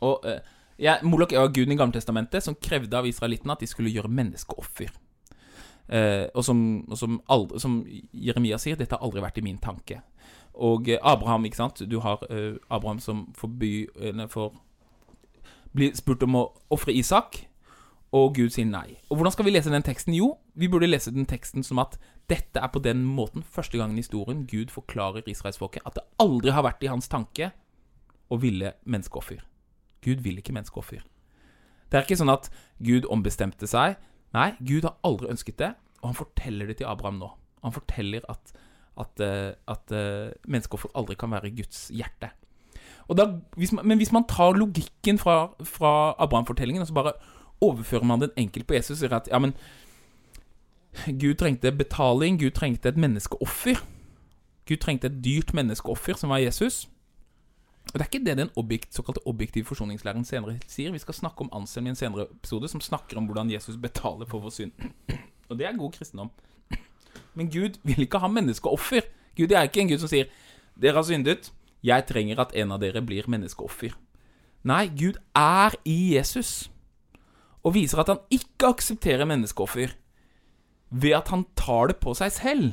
[0.00, 0.42] Og eh,
[0.78, 4.10] ja, Molok er jo guden i Gammeltestamentet som krevde av israelittene at de skulle gjøre
[4.10, 4.90] menneskeoffer.
[5.88, 6.58] Eh, og, som,
[6.88, 7.80] og som, aldri, som,
[8.12, 10.00] Jeremia sier, dette har aldri vært i min tanke.
[10.54, 11.82] Og eh, Abraham, ikke sant.
[11.90, 13.72] Du har eh, Abraham som får, by,
[14.32, 14.54] får
[15.74, 17.44] bli spurt om å ofre Isak,
[18.14, 18.94] og Gud sier nei.
[19.10, 20.14] Og hvordan skal vi lese den teksten?
[20.14, 21.96] Jo, vi burde lese den teksten som at
[22.30, 26.54] dette er på den måten første gangen i historien Gud forklarer israelsfolket at det aldri
[26.54, 27.50] har vært i hans tanke
[28.30, 29.42] å ville menneskeoffer.
[30.04, 31.02] Gud vil ikke menneskeoffer.
[31.90, 32.48] Det er ikke sånn at
[32.84, 33.98] Gud ombestemte seg.
[34.34, 37.28] Nei, Gud har aldri ønsket det, og han forteller det til Abraham nå.
[37.66, 38.54] Han forteller at,
[39.00, 42.30] at, eh, at, eh, menneskeoffer aldri kan være Guds hjerte.
[43.04, 43.26] Da,
[43.58, 47.12] hvis man, men hvis man tar logikken fra, fra Abraham-fortellingen og så bare
[47.64, 49.54] overfører man den enkelt på Jesus og sier at ja, men
[51.20, 53.80] Gud trengte betaling, Gud trengte et menneskeoffer.
[54.68, 56.88] Gud trengte et dyrt menneskeoffer, som var Jesus.
[57.92, 60.92] Og Det er ikke det den objekt, såkalte objektive forsoningslæren senere sier.
[60.92, 64.26] Vi skal snakke om Anselm i en senere episode, som snakker om hvordan Jesus betaler
[64.26, 64.72] for vår synd.
[65.50, 66.30] Og det er god kristendom.
[67.36, 69.04] Men Gud vil ikke ha menneskeoffer.
[69.36, 70.24] Gud er ikke en Gud som sier
[70.80, 71.52] 'Dere har syndet.
[71.82, 73.94] Jeg trenger at en av dere blir menneskeoffer'.
[74.64, 76.70] Nei, Gud er i Jesus
[77.64, 79.94] og viser at han ikke aksepterer menneskeoffer
[80.94, 82.66] ved at han tar det på seg selv.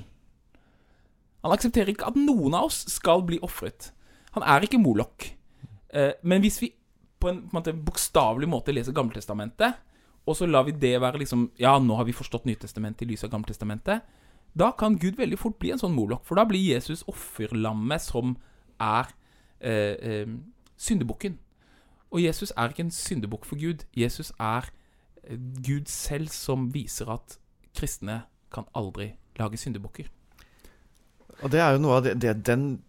[1.41, 3.93] Han aksepterer ikke at noen av oss skal bli ofret.
[4.35, 5.31] Han er ikke Molok.
[5.89, 6.73] Eh, men hvis vi
[7.21, 9.79] på en, på en bokstavelig måte leser Gammeltestamentet
[10.25, 13.23] og så lar vi det være liksom Ja, nå har vi forstått Nytestamentet i lys
[13.23, 14.01] av Gammeltestamentet.
[14.53, 18.35] Da kan Gud veldig fort bli en sånn Molok, for da blir Jesus offerlammet som
[18.81, 19.07] er
[19.59, 20.33] eh, eh,
[20.77, 21.39] syndebukken.
[22.11, 23.85] Og Jesus er ikke en syndebukk for Gud.
[23.95, 24.67] Jesus er
[25.61, 27.37] Gud selv som viser at
[27.77, 30.09] kristne kan aldri lage syndebukker.
[31.41, 32.81] Og det er jo noe av det, det den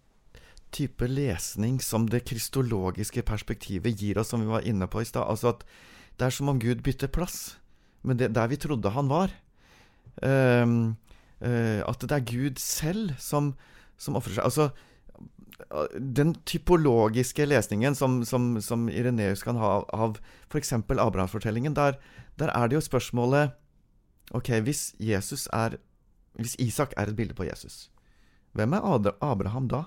[0.73, 5.27] type lesning som det kristologiske perspektivet gir oss, som vi var inne på i stad.
[5.29, 5.63] Altså at
[6.17, 7.57] det er som om Gud bytter plass
[8.03, 9.33] med det der vi trodde han var.
[10.21, 10.95] Um,
[11.41, 13.53] uh, at det er Gud selv som,
[13.97, 14.49] som ofrer seg.
[14.49, 14.69] Altså,
[15.93, 20.17] den typologiske lesningen som, som, som Ireneus kan ha av
[20.49, 20.73] f.eks.
[20.73, 21.97] Abrahamsfortellingen, der,
[22.39, 23.51] der er det jo spørsmålet
[24.31, 25.77] Ok, hvis Jesus er
[26.33, 27.91] Hvis Isak er et bilde på Jesus,
[28.53, 29.83] hvem er Abraham da?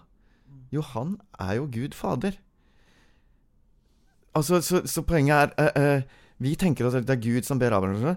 [0.72, 2.32] Jo, han er jo Gud Fader.
[4.34, 6.02] Altså, så, så poenget er uh, uh,
[6.38, 8.16] Vi tenker at det er Gud som ber Abraham,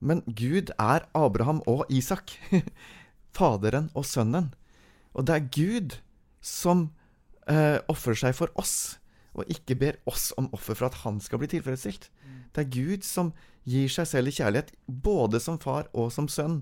[0.00, 2.30] men Gud er Abraham og Isak.
[3.36, 4.54] Faderen og sønnen.
[5.14, 5.98] Og det er Gud
[6.40, 6.90] som
[7.50, 9.00] uh, ofrer seg for oss,
[9.34, 12.10] og ikke ber oss om offer for at han skal bli tilfredsstilt.
[12.54, 13.32] Det er Gud som
[13.66, 16.60] gir seg selv i kjærlighet, både som far og som sønn.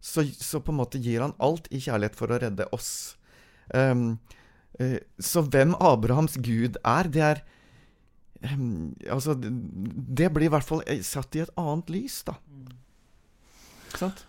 [0.00, 2.90] Så, så på en måte gir han alt i kjærlighet for å redde oss.
[3.74, 4.20] Um,
[4.80, 7.42] uh, så hvem Abrahams gud er, det er
[8.54, 12.38] um, Altså, det blir i hvert fall satt i et annet lys, da.
[13.88, 14.22] Ikke sant?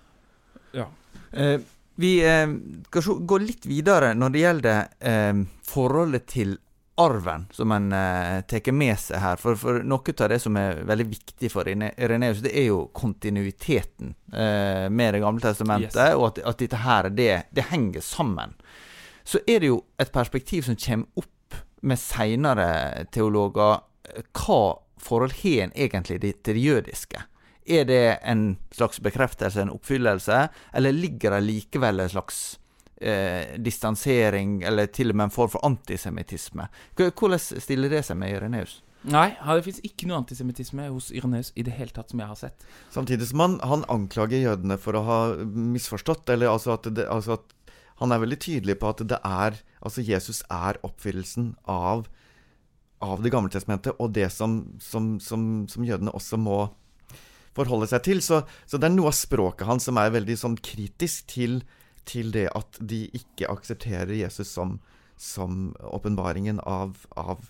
[0.74, 0.90] Ja.
[1.30, 1.62] Uh,
[2.00, 2.48] vi eh,
[2.88, 6.54] skal gå litt videre når det gjelder eh, forholdet til
[7.00, 9.40] arven som en eh, tar med seg her.
[9.40, 14.14] For, for, noe av det som er veldig viktig for Ireneus, det er jo kontinuiteten
[14.34, 16.18] eh, med Det gamle testamentet, yes.
[16.18, 18.56] og at, at, dette her, det, det, henger sammen.
[19.24, 22.70] Så er det jo et perspektiv som kommer opp med seinere
[23.14, 23.84] teologer.
[24.36, 24.62] Hva
[25.00, 27.26] forhold har en egentlig til det jødiske?
[27.70, 32.58] Er det en slags bekreftelse, en oppfyllelse, eller ligger det likevel en slags
[33.02, 36.70] eh, distansering, eller til og med en form for antisemittisme.
[37.00, 38.80] Hvordan stiller det seg med Ireneus?
[39.08, 42.40] Nei, det fins ikke noe antisemittisme hos Ireneus i det hele tatt som jeg har
[42.40, 42.66] sett.
[42.92, 47.38] Samtidig som han, han anklager jødene for å ha misforstått, eller altså at, det, altså
[47.38, 47.56] at
[48.04, 52.10] han er veldig tydelig på at det er Altså Jesus er oppfyllelsen av,
[53.00, 56.66] av Det gamle testamentet, og det som, som, som, som, jødene også må
[57.56, 58.20] forholde seg til.
[58.20, 61.62] Så, så, det er noe av språket hans som er veldig sånn kritisk til
[62.08, 64.56] til det at de ikke aksepterer Jesus
[65.20, 67.50] som åpenbaringen av, av,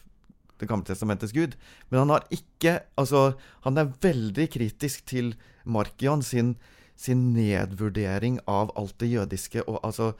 [0.59, 1.55] Det gamle testamentets Gud.
[1.89, 3.33] Men han har ikke Altså,
[3.63, 6.57] han er veldig kritisk til Markion sin,
[6.95, 9.63] sin nedvurdering av alt det jødiske.
[9.67, 10.13] og altså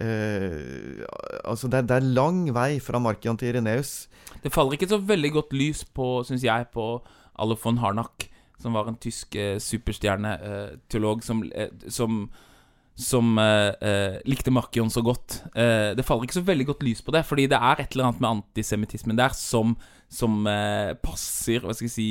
[0.00, 1.06] Eh,
[1.44, 4.08] altså det, det, er lang vei fra Markion til Ireneus.
[4.42, 6.98] Det faller ikke så veldig godt lys på, syns jeg, på
[7.38, 12.30] Alle Harnack, som var en tysk eh, superstjerneteolog eh, som, eh, som
[12.94, 15.40] som eh, eh, likte Markion så godt.
[15.54, 18.08] Eh, det faller ikke så veldig godt lys på det, fordi det er et eller
[18.08, 19.74] annet med antisemittismen der som,
[20.08, 22.08] som eh, passer Hva skal jeg si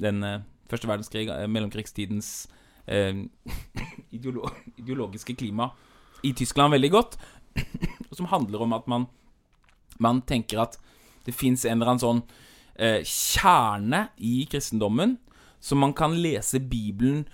[0.00, 2.34] Den eh, første verdenskrig, eh, mellomkrigstidens
[4.12, 5.70] ideolo ideologiske klima
[6.20, 7.16] i Tyskland veldig godt.
[8.12, 9.06] som handler om at man,
[9.96, 10.76] man tenker at
[11.24, 12.20] det fins en eller annen sånn
[13.08, 15.16] kjerne i kristendommen
[15.64, 17.24] som man kan lese Bibelen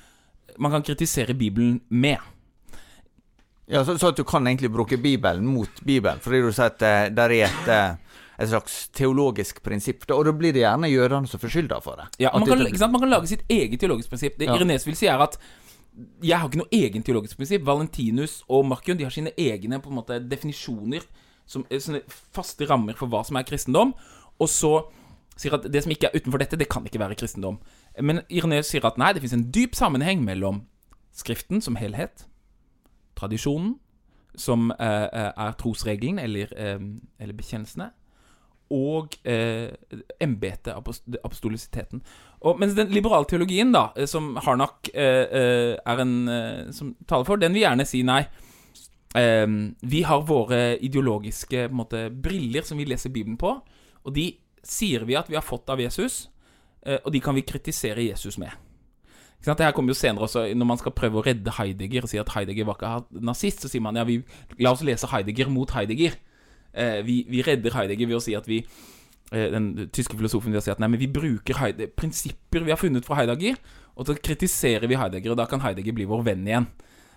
[0.59, 2.21] Man kan kritisere Bibelen med.
[3.71, 6.83] Ja, så, så, at du kan egentlig bruke Bibelen mot Bibelen, fordi du sier at
[6.83, 10.09] uh, der er et, uh, et slags teologisk prinsipp.
[10.11, 12.09] Og da blir det gjerne jødene som får skylda for det.
[12.25, 14.39] Ja, man kan, det, man kan, lage sitt eget teologisk prinsipp.
[14.41, 14.57] Det ja.
[14.59, 15.39] Irenes vil si, er at
[16.25, 17.67] jeg har ikke noe egen teologisk prinsipp.
[17.67, 21.07] Valentinus og Markion de har sine egne på en måte definisjoner,
[21.47, 22.03] som, eh, sånne
[22.35, 23.95] faste rammer for hva som er kristendom.
[24.41, 24.73] Og så
[25.39, 27.61] sier at det som ikke er utenfor dette, det kan ikke være kristendom.
[28.01, 30.65] Men Irenes sier at nei, det fins en dyp sammenheng mellom
[31.11, 32.25] Skriften som helhet
[33.21, 33.77] tradisjonen,
[34.39, 36.79] som eh, eh, er trosregelen eller, eh,
[37.21, 37.91] eller bekjennelsene,
[38.71, 39.73] og eh,
[40.23, 40.77] embetet,
[41.25, 42.03] apostolisiteten.
[42.41, 46.15] Og, mens den liberale teologien, da, eh, som Harnak eh, er en
[46.75, 48.23] som taler for, den vil gjerne si nei.
[49.11, 53.57] vi har våre ideologiske måte, briller som vi leser Bibelen på,
[54.05, 54.29] og de
[54.63, 56.29] sier vi at vi har fått av Jesus,
[56.87, 58.55] og de kan vi kritisere Jesus med.
[59.45, 62.19] Det her kommer jo senere også, når man skal prøve å redde Heidegger og si
[62.21, 64.19] at Heidegger var ikke nazist, så sier man ja, vi,
[64.61, 66.19] la oss lese Heidegger mot Heidegger.
[66.75, 70.63] Eh, vi, vi, redder Heidegger ved å si at vi eh, Den tyske filosofen vil
[70.63, 73.57] si at nei, men vi bruker Heide, prinsipper vi har funnet fra Heidegger,
[73.97, 76.69] og så kritiserer vi Heidegger, og da kan Heidegger bli vår venn igjen.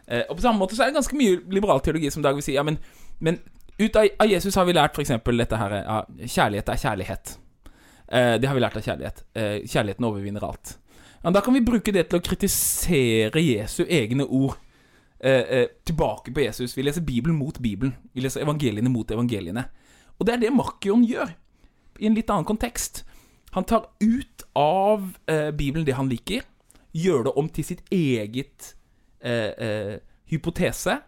[0.07, 2.43] Eh, og på samme måte så er det ganske mye liberal teologi som Dag vil
[2.43, 2.79] si ja, men,
[3.23, 3.39] men
[3.79, 5.13] ut av, av, Jesus har vi lært f.eks.
[5.15, 7.35] dette her ja, Kjærlighet er kjærlighet.
[8.07, 9.23] Eh, det har vi lært av kjærlighet.
[9.35, 10.77] Eh, kjærligheten overvinner alt.
[11.23, 14.57] Da kan vi bruke det til å kritisere Jesu egne ord
[15.23, 16.75] eh, eh, tilbake på Jesus.
[16.75, 17.95] Vi leser Bibelen mot Bibelen.
[18.11, 19.63] Vi leser evangeliene mot evangeliene.
[20.19, 21.31] Og det er det Markion gjør,
[21.99, 23.05] i en litt annen kontekst.
[23.55, 26.43] Han tar ut av eh, Bibelen det han liker,
[26.91, 28.73] gjør det om til sitt eget
[29.23, 29.95] eh, eh,
[30.29, 30.99] hypotese,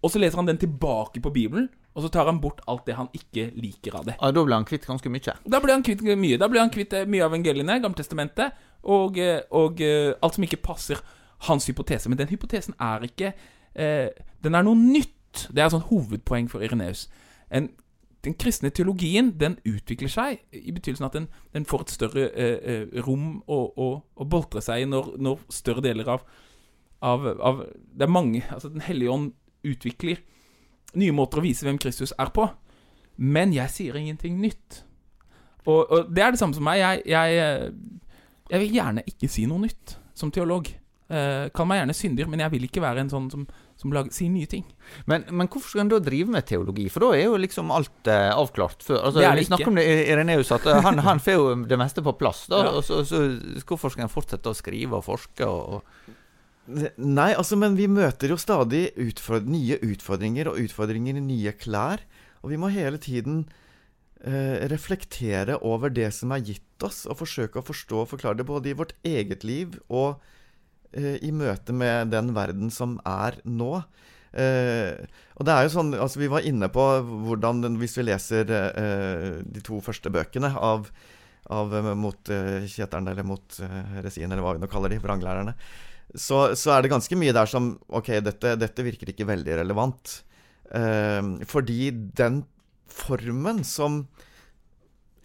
[0.00, 2.96] og så leser han den tilbake på Bibelen, og så tar han bort alt det
[2.96, 4.16] han ikke liker av det.
[4.20, 5.34] Ja, da ble han kvitt ganske mye.
[5.44, 6.38] Da ble han kvitt mye.
[6.40, 10.44] Da ble han kvitt eh, mye av evangeliene, Gammeltestamentet, og, eh, og eh, alt som
[10.44, 11.00] ikke passer
[11.48, 12.08] hans hypotese.
[12.08, 13.32] Men den hypotesen er ikke
[13.74, 14.08] eh,
[14.44, 15.48] Den er noe nytt.
[15.52, 17.08] Det er et sånn hovedpoeng for Ireneus.
[17.52, 17.68] En,
[18.24, 22.86] den kristne teologien den utvikler seg i betydelsen at den, den får et større eh,
[23.06, 26.24] rom å, å, å boltre seg i når, når større deler av,
[27.00, 29.32] av, av Det er mange Altså, Den hellige ånd
[29.64, 30.20] utvikler
[30.98, 32.48] nye måter å vise hvem Kristus er på.
[33.20, 34.82] Men jeg sier ingenting nytt.
[35.68, 36.80] Og, og det er det samme som meg.
[36.80, 37.72] Jeg, jeg,
[38.50, 40.68] jeg vil gjerne ikke si noe nytt som teolog.
[41.10, 43.46] Eh, Kall meg gjerne synder, men jeg vil ikke være en sånn som,
[43.80, 44.62] som lager, sier nye ting.
[45.10, 46.84] Men, men hvorfor skal en da drive med teologi?
[46.92, 49.00] For da er jo liksom alt eh, avklart før.
[49.08, 49.72] Altså, Det er det vi snakker ikke.
[49.72, 52.44] om det Ireneus, at eh, han, han får jo det meste på plass.
[52.52, 52.76] Da, Ja.
[52.78, 53.24] og så, så
[53.66, 55.46] hvorfor skal en fortsette å skrive og forske?
[55.50, 56.16] Og, og
[57.02, 62.04] Nei, altså, men vi møter jo stadig utford nye utfordringer, og utfordringer i nye klær.
[62.44, 63.42] Og vi må hele tiden
[64.24, 68.48] eh, reflektere over det som er gitt oss, og forsøke å forstå og forklare det
[68.48, 70.20] både i vårt eget liv og
[70.92, 73.82] eh, i møte med den verden som er nå.
[74.30, 75.00] Eh,
[75.36, 79.40] og det er jo sånn, altså Vi var inne på hvordan Hvis vi leser eh,
[79.42, 80.86] de to første bøkene av,
[81.50, 85.00] av eh, Mot eh, kjeteren, eller mot eh, resin, eller hva vi nå kaller de,
[85.02, 85.56] vranglærerne,
[86.14, 90.20] så, så er det ganske mye der som Ok, dette, dette virker ikke veldig relevant.
[90.78, 91.90] Eh, fordi
[92.22, 92.44] den
[92.92, 94.04] formen som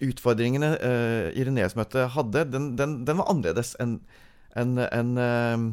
[0.04, 4.00] utfordringene uh, Ireneus-møtet hadde, den, den, den var annerledes enn
[4.56, 5.66] en, en, uh,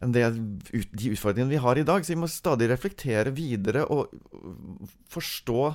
[0.00, 0.24] en det,
[0.72, 2.04] ut, de utfordringene vi har i dag.
[2.04, 4.12] Så vi må stadig reflektere videre og
[5.12, 5.70] forstå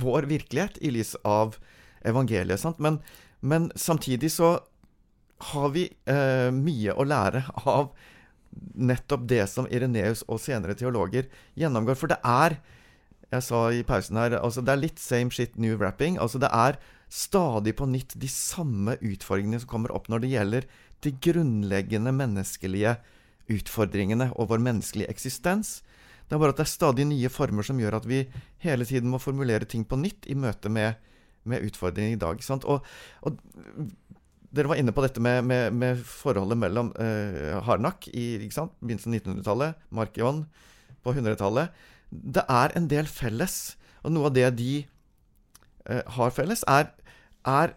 [0.00, 1.58] vår virkelighet i lys av
[2.06, 2.64] evangeliet.
[2.80, 3.00] Men,
[3.40, 4.54] men samtidig så
[5.52, 7.92] har vi uh, mye å lære av
[8.74, 11.28] nettopp det som Ireneus og senere teologer
[11.58, 11.98] gjennomgår.
[11.98, 12.58] For det er
[13.30, 16.18] Jeg sa i pausen her altså Det er litt same shit, new wrapping.
[16.18, 20.66] Altså det er stadig på nytt de samme utfordringene som kommer opp når det gjelder
[21.02, 22.96] de grunnleggende menneskelige
[23.50, 25.80] utfordringene og vår menneskelige eksistens.
[26.28, 28.20] Det er bare at det er stadig nye former som gjør at vi
[28.62, 31.00] hele tiden må formulere ting på nytt i møte med,
[31.42, 32.44] med utfordringer i dag.
[32.70, 32.86] Og,
[33.26, 33.40] og
[34.54, 39.18] dere var inne på dette med, med, med forholdet mellom eh, Harnak i begynnelsen av
[39.18, 40.44] 1900-tallet, Markion
[41.02, 41.74] på 100-tallet.
[42.10, 43.76] Det er en del felles.
[44.04, 46.90] Og noe av det de eh, har felles, er,
[47.46, 47.76] er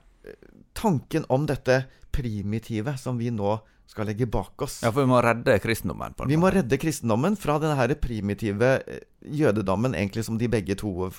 [0.77, 3.57] tanken om dette primitive som vi nå
[3.93, 4.79] skal legge bak oss.
[4.81, 6.15] ja, for vi må redde kristendommen.
[6.29, 11.09] Vi må redde kristendommen fra denne primitive eh, jødedommen, egentlig som de begge to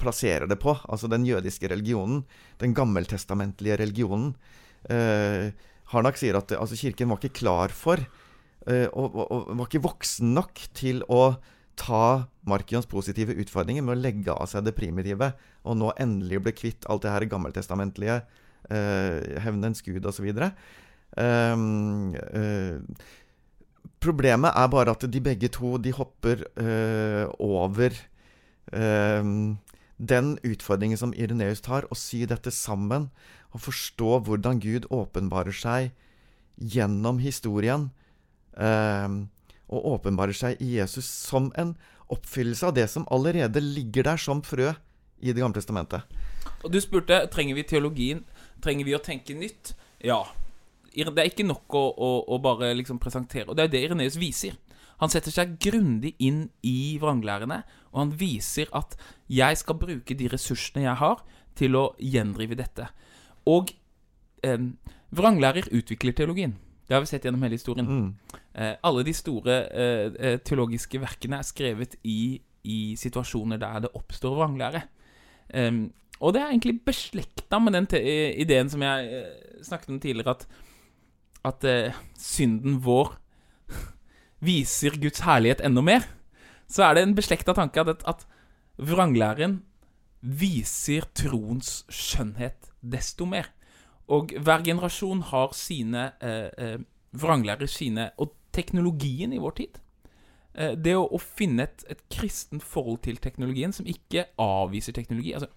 [0.00, 0.74] plasserer det på.
[0.88, 2.24] Altså den jødiske religionen.
[2.58, 4.32] Den gammeltestamentlige religionen.
[4.90, 5.52] Eh,
[5.92, 9.70] Harnak sier at eh, altså, kirken var ikke klar for eh, og, og, og var
[9.70, 11.36] ikke voksen nok til å
[11.78, 15.32] ta Markions positive utfordringer med å legge av seg det primitive,
[15.64, 18.20] og nå endelig bli kvitt alt det her gammeltestamentlige,
[18.70, 20.28] eh, hevnens gud osv.
[21.18, 22.78] Um, eh,
[24.00, 27.96] problemet er bare at de begge to de hopper eh, over
[28.72, 29.32] eh,
[29.98, 33.10] den utfordringen som Ireneus tar, og sy dette sammen
[33.54, 35.90] og forstå hvordan Gud åpenbarer seg
[36.58, 37.90] gjennom historien.
[38.56, 39.08] eh,
[39.68, 41.74] og åpenbarer seg i Jesus som en
[42.12, 44.72] oppfyllelse av det som allerede ligger der som frø
[45.18, 46.04] i Det gamle testamentet.
[46.62, 48.22] Og du spurte trenger vi teologien.
[48.62, 49.74] Trenger vi å tenke nytt?
[49.98, 50.22] Ja.
[50.94, 54.16] Det er ikke nok å, å, å bare liksom presentere Og det er det Ireneus
[54.18, 54.56] viser.
[54.98, 57.60] Han setter seg grundig inn i vranglærerne,
[57.92, 58.96] og han viser at
[59.30, 61.22] jeg skal bruke de ressursene jeg har,
[61.58, 62.88] til å gjendrive dette.
[63.50, 63.70] Og
[64.46, 64.70] eh,
[65.14, 66.56] vranglærer utvikler teologien.
[66.88, 67.86] Det har vi sett gjennom hele historien.
[67.86, 68.38] Mm.
[68.54, 73.92] Eh, alle de store eh, eh, teologiske verkene er skrevet i, i situasjoner der det
[73.98, 74.86] oppstår vranglære.
[75.52, 75.82] Em,
[76.18, 80.34] og det er egentlig beslekta med den eh, ideen som jeg eh, snakket om tidligere,
[80.34, 80.48] at,
[81.44, 83.12] at eh, synden vår
[84.48, 86.08] viser Guds herlighet enda mer.
[86.68, 88.26] Så er det en beslekta tanke at, at
[88.78, 89.60] vranglæren
[90.20, 93.52] viser troens skjønnhet desto mer.
[94.08, 96.78] Og hver generasjon har sine eh, eh,
[97.12, 99.80] vranglærer, sine Og teknologien i vår tid.
[100.54, 105.34] Eh, det å, å finne et, et kristent forhold til teknologien som ikke avviser teknologi
[105.36, 105.50] altså,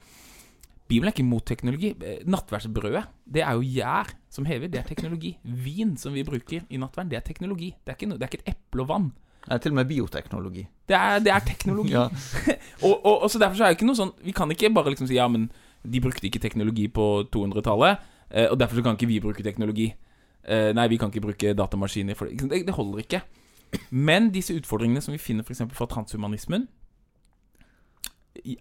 [0.92, 1.94] Bibelen er ikke mot teknologi.
[2.04, 4.68] Eh, Nattverdsbrødet det er jo gjær som hever.
[4.68, 5.38] Det er teknologi.
[5.42, 7.72] Vin som vi bruker i nattverden, det er teknologi.
[7.80, 9.12] Det er ikke, no, det er ikke et eple og vann.
[9.46, 10.66] Det er til og med bioteknologi.
[10.92, 11.94] Det er, det er teknologi.
[11.96, 12.10] Ja.
[12.86, 14.92] og, og, og så derfor så er det ikke noe sånn Vi kan ikke bare
[14.94, 15.48] liksom si ja, men
[15.82, 19.90] de brukte ikke teknologi på 200-tallet, eh, og derfor kan ikke vi bruke teknologi.
[20.44, 22.66] Eh, nei, vi kan ikke bruke datamaskiner for det.
[22.66, 23.22] Det, holder ikke.
[23.90, 25.62] Men disse utfordringene som vi finner f.eks.
[25.74, 26.68] fra transhumanismen,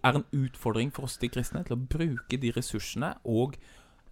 [0.03, 3.55] er en utfordring for oss de kristne til å bruke de ressursene og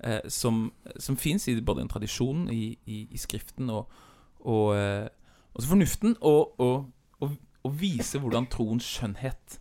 [0.03, 3.91] eh, som, som fins i både en tradisjon, i, i, i Skriften og,
[4.39, 5.09] og eh,
[5.53, 6.89] også fornuften, og, og,
[7.19, 7.35] og,
[7.79, 9.59] vise hvordan troens skjønnhet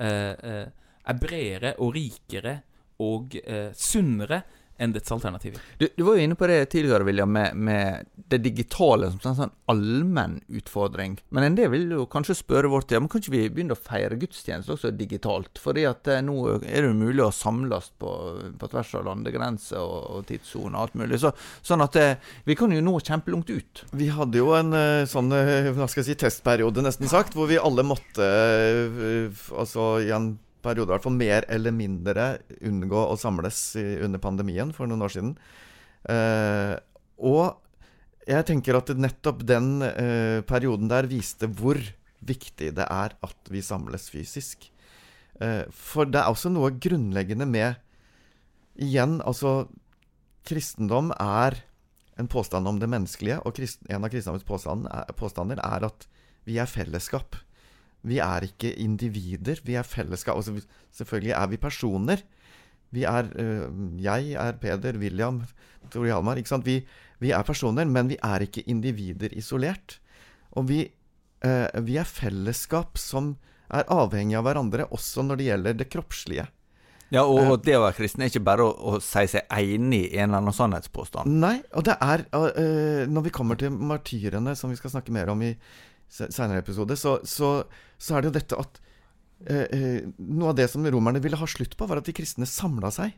[0.00, 0.66] eh, eh,
[1.04, 2.54] er bredere og rikere
[3.02, 4.40] og eh, sunnere
[4.80, 5.60] enn dets alternativer.
[5.78, 9.36] Du, du var jo inne på det tidligere, William, med, med det digitale som en
[9.36, 11.18] sånn allmenn utfordring.
[11.28, 13.80] Men en del vil jo kanskje spørre vårt ja, men kan ikke vi begynne å
[13.80, 15.60] feire gudstjeneste også digitalt?
[15.60, 18.14] Fordi at eh, nå er det mulig å samles på,
[18.60, 21.20] på tvers av landegrenser og, og tidssoner og alt mulig.
[21.22, 21.34] Så,
[21.66, 23.84] sånn at eh, vi kan jo nå kjempelangt ut.
[23.92, 27.50] Vi hadde jo en eh, sånn eh, hva skal jeg si, testperiode, nesten sagt, hvor
[27.50, 30.10] vi alle måtte eh, Altså i
[30.64, 32.28] periode i hvert fall mer eller mindre
[32.66, 35.34] unngå å samles i, under pandemien for noen år siden.
[36.10, 36.74] Eh,
[37.20, 37.60] og
[38.28, 41.80] jeg tenker at nettopp den eh, perioden der viste hvor
[42.20, 44.68] viktig det er at vi samles fysisk.
[45.40, 47.86] Eh, for det er også noe grunnleggende med
[48.80, 49.66] Igjen, altså
[50.48, 51.58] Kristendom er
[52.20, 56.06] en påstand om det menneskelige, og en av kristendommens er, påstander er at
[56.48, 57.36] vi er fellesskap.
[58.02, 60.36] Vi er ikke individer, vi er fellesskap.
[60.36, 60.60] Altså,
[60.96, 62.22] selvfølgelig er vi personer.
[62.90, 65.42] Vi er øh, Jeg er Peder, William,
[65.90, 66.40] Tore Hjalmar.
[66.40, 66.66] Ikke sant?
[66.66, 66.80] Vi,
[67.20, 70.00] vi er personer, men vi er ikke individer isolert.
[70.52, 70.88] Og vi,
[71.44, 73.36] øh, vi er fellesskap som
[73.70, 76.48] er avhengig av hverandre, også når det gjelder det kroppslige.
[77.10, 80.04] Ja, og, og det å være kristen er ikke bare å, å si seg enig
[80.12, 81.32] i en eller annen sannhetspåstand.
[81.42, 85.32] Nei, og det er øh, Når vi kommer til martyrene, som vi skal snakke mer
[85.32, 85.50] om i
[86.10, 87.50] se- senere episode, så, så,
[87.98, 88.80] så er det jo dette at
[89.48, 92.48] øh, øh, Noe av det som romerne ville ha slutt på, var at de kristne
[92.48, 93.14] samla seg.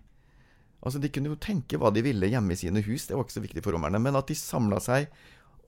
[0.83, 3.39] Altså De kunne jo tenke hva de ville hjemme i sine hus, det var ikke
[3.39, 4.01] så viktig for romerne.
[4.03, 5.09] Men at de samla seg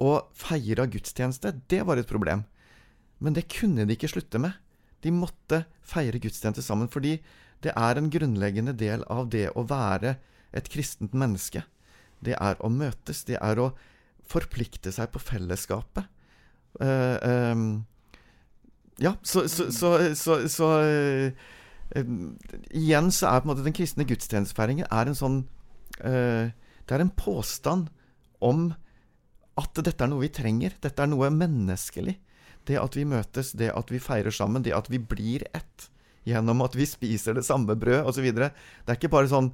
[0.03, 2.43] og feira gudstjeneste, det var et problem.
[3.23, 4.57] Men det kunne de ikke slutte med.
[5.07, 7.21] De måtte feire gudstjeneste sammen, fordi
[7.65, 10.17] det er en grunnleggende del av det å være
[10.55, 11.63] et kristent menneske.
[12.25, 13.71] Det er å møtes, det er å
[14.29, 16.09] forplikte seg på fellesskapet.
[16.81, 17.85] Eh, ehm,
[18.99, 21.33] ja, så, så, så, så, så eh,
[21.95, 22.13] eh,
[22.71, 25.41] Igjen så er på en måte den kristne gudstjenestefeiringen er en sånn
[26.01, 27.91] eh, Det er en påstand
[28.45, 28.69] om
[29.59, 30.75] at dette er noe vi trenger.
[30.83, 32.17] Dette er noe menneskelig.
[32.67, 35.91] Det at vi møtes, det at vi feirer sammen, det at vi blir ett
[36.27, 38.27] gjennom at vi spiser det samme brød osv.
[38.35, 39.53] Det er ikke bare sånn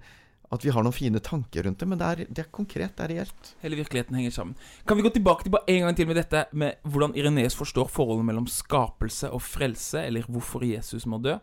[0.50, 3.04] at vi har noen fine tanker rundt det, men det er, det er konkret, det
[3.04, 3.50] er reelt.
[3.62, 4.56] Hele virkeligheten henger sammen.
[4.88, 7.86] Kan vi gå tilbake til bare en gang til med dette med hvordan Ireneus forstår
[7.94, 11.36] forholdet mellom skapelse og frelse, eller hvorfor Jesus må dø?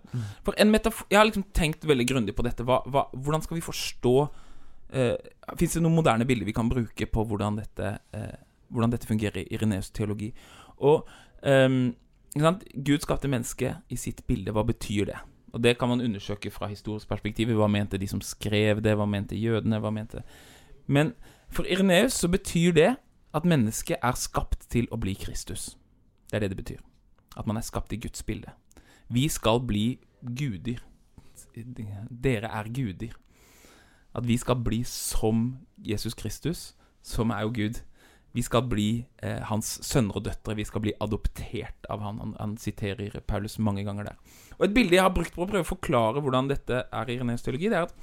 [0.44, 2.68] For en metafor Jeg har liksom tenkt veldig grundig på dette.
[2.68, 4.16] Hva, hva, hvordan skal vi forstå
[4.92, 5.16] eh,
[5.56, 8.36] Fins det noen moderne bilder vi kan bruke på hvordan dette, eh,
[8.68, 10.34] hvordan dette fungerer i Ireneus teologi?
[10.84, 11.08] Og
[11.48, 11.72] eh,
[12.36, 12.68] ikke sant?
[12.76, 14.52] Gud skapte mennesket i sitt bilde.
[14.52, 15.24] Hva betyr det?
[15.54, 17.54] Og det kan man undersøke fra historisk perspektiv.
[17.56, 18.96] Hva mente de som skrev det?
[18.98, 19.80] Hva mente jødene?
[19.80, 20.24] Hva mente
[20.88, 21.14] Men
[21.50, 22.96] for Ireneus så betyr det
[23.34, 25.78] at mennesket er skapt til å bli Kristus.
[26.32, 26.82] Det er det det betyr.
[27.38, 28.52] At man er skapt i Guds bilde.
[29.10, 30.84] Vi skal bli guder.
[32.24, 33.14] Dere er guder.
[34.16, 37.84] At vi skal bli som Jesus Kristus, som er jo Gud.
[38.38, 38.90] Vi skal bli
[39.26, 40.54] eh, hans sønner og døtre.
[40.60, 42.20] Vi skal bli adoptert av han.
[42.22, 42.36] han.
[42.38, 44.20] Han siterer Paulus mange ganger der.
[44.60, 47.18] Og Et bilde jeg har brukt på å prøve å forklare hvordan dette er i
[47.18, 47.96] Renés teologi, det er at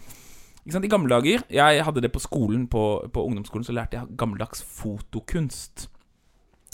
[0.72, 2.82] sant, I gamle dager Jeg hadde det på skolen, på,
[3.14, 5.86] på ungdomsskolen, så lærte jeg gammeldags fotokunst.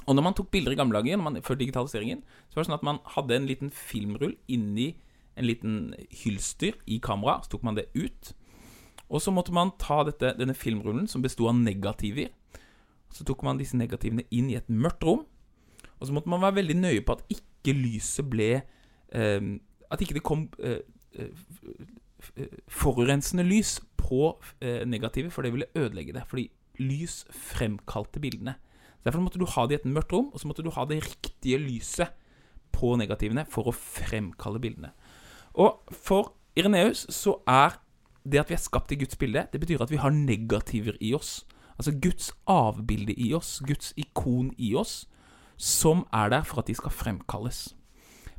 [0.07, 2.81] Og når man tok bilder i gamle dager, man, før digitaliseringen, så var det sånn
[2.81, 4.95] at man hadde en liten filmrull inni
[5.37, 7.41] en liten hylster i kamera.
[7.43, 8.33] Så tok man det ut.
[9.11, 12.31] Og så måtte man ta dette, denne filmrullen, som besto av negativer.
[13.11, 15.25] Så tok man disse negativene inn i et mørkt rom.
[15.99, 18.51] Og så måtte man være veldig nøye på at ikke lyset ble
[19.13, 19.51] eh,
[19.91, 20.81] At ikke det kom eh,
[21.19, 21.35] eh,
[22.71, 24.33] forurensende lys på
[24.63, 26.25] eh, negativet, for det ville ødelegge det.
[26.31, 26.49] Fordi
[26.81, 28.57] lys fremkalte bildene.
[29.05, 31.01] Derfor måtte du ha det i et mørkt rom, og så måtte du ha det
[31.05, 32.13] riktige lyset
[32.73, 34.93] på negativene for å fremkalle bildene.
[35.59, 37.79] Og for Ireneus så er
[38.25, 41.15] det at vi er skapt i Guds bilde, det betyr at vi har negativer i
[41.17, 41.41] oss.
[41.81, 45.07] Altså Guds avbilde i oss, Guds ikon i oss,
[45.57, 47.71] som er der for at de skal fremkalles.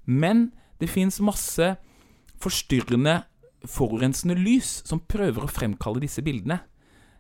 [0.06, 1.76] Men det fins masse
[2.42, 3.24] forstyrrende,
[3.66, 6.60] forurensende lys som prøver å fremkalle disse bildene.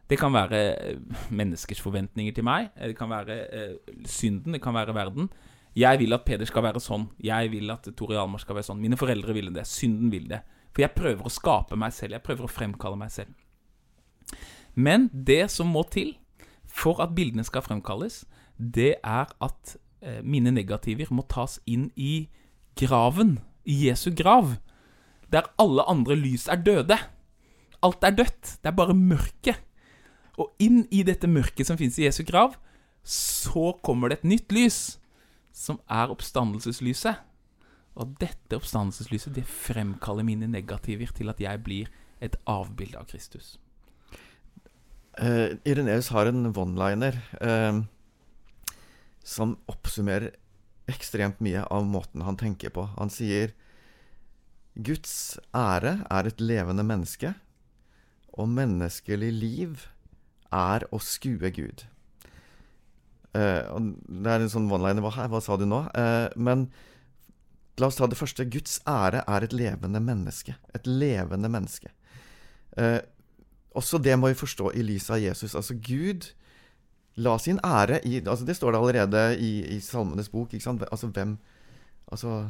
[0.09, 2.71] Det kan være eh, menneskers forventninger til meg.
[2.75, 4.57] Det kan være eh, synden.
[4.57, 5.29] Det kan være verden.
[5.77, 7.05] Jeg vil at Peder skal være sånn.
[7.23, 8.81] Jeg vil at Tore Hjalmar skal være sånn.
[8.81, 9.63] Mine foreldre ville det.
[9.69, 10.41] Synden vil det.
[10.75, 12.17] For jeg prøver å skape meg selv.
[12.17, 13.31] Jeg prøver å fremkalle meg selv.
[14.75, 16.15] Men det som må til
[16.65, 18.23] for at bildene skal fremkalles,
[18.57, 22.29] det er at eh, mine negativer må tas inn i
[22.79, 23.39] graven.
[23.65, 24.55] I Jesu grav.
[25.31, 26.97] Der alle andre lys er døde.
[27.83, 28.57] Alt er dødt.
[28.61, 29.59] Det er bare mørket.
[30.39, 32.55] Og inn i dette mørket som fins i Jesu grav,
[33.03, 34.79] så kommer det et nytt lys,
[35.51, 37.19] som er oppstandelseslyset.
[37.99, 41.91] Og dette oppstandelseslyset det fremkaller mine negativer til at jeg blir
[42.21, 43.57] et avbilde av Kristus.
[45.19, 47.81] Uh, Ireneus har en one-liner uh,
[49.27, 50.31] som oppsummerer
[50.91, 52.87] ekstremt mye av måten han tenker på.
[52.95, 53.51] Han sier
[54.79, 57.33] Guds ære er et levende menneske,
[58.39, 59.87] og menneskelig liv
[60.55, 61.83] er å skue Gud.
[63.35, 65.03] Uh, det er en sånn one-liner.
[65.03, 65.83] Hva, hva, sa du nå?
[66.39, 66.69] men
[67.79, 68.43] La oss ta det første.
[68.51, 70.53] Guds ære er et levende menneske.
[70.75, 71.89] Et levende menneske.
[73.77, 75.55] Også det må vi forstå i lys av Jesus.
[75.55, 76.31] Altså Gud
[77.15, 80.53] la sin ære i altså Det står det allerede i, i Salmenes bok.
[80.53, 81.37] Altså hvem
[82.11, 82.49] Altså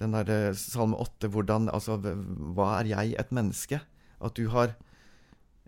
[0.00, 3.80] den der eh, Salme 8, hvordan Altså hva er jeg, et menneske?
[4.20, 4.74] At du har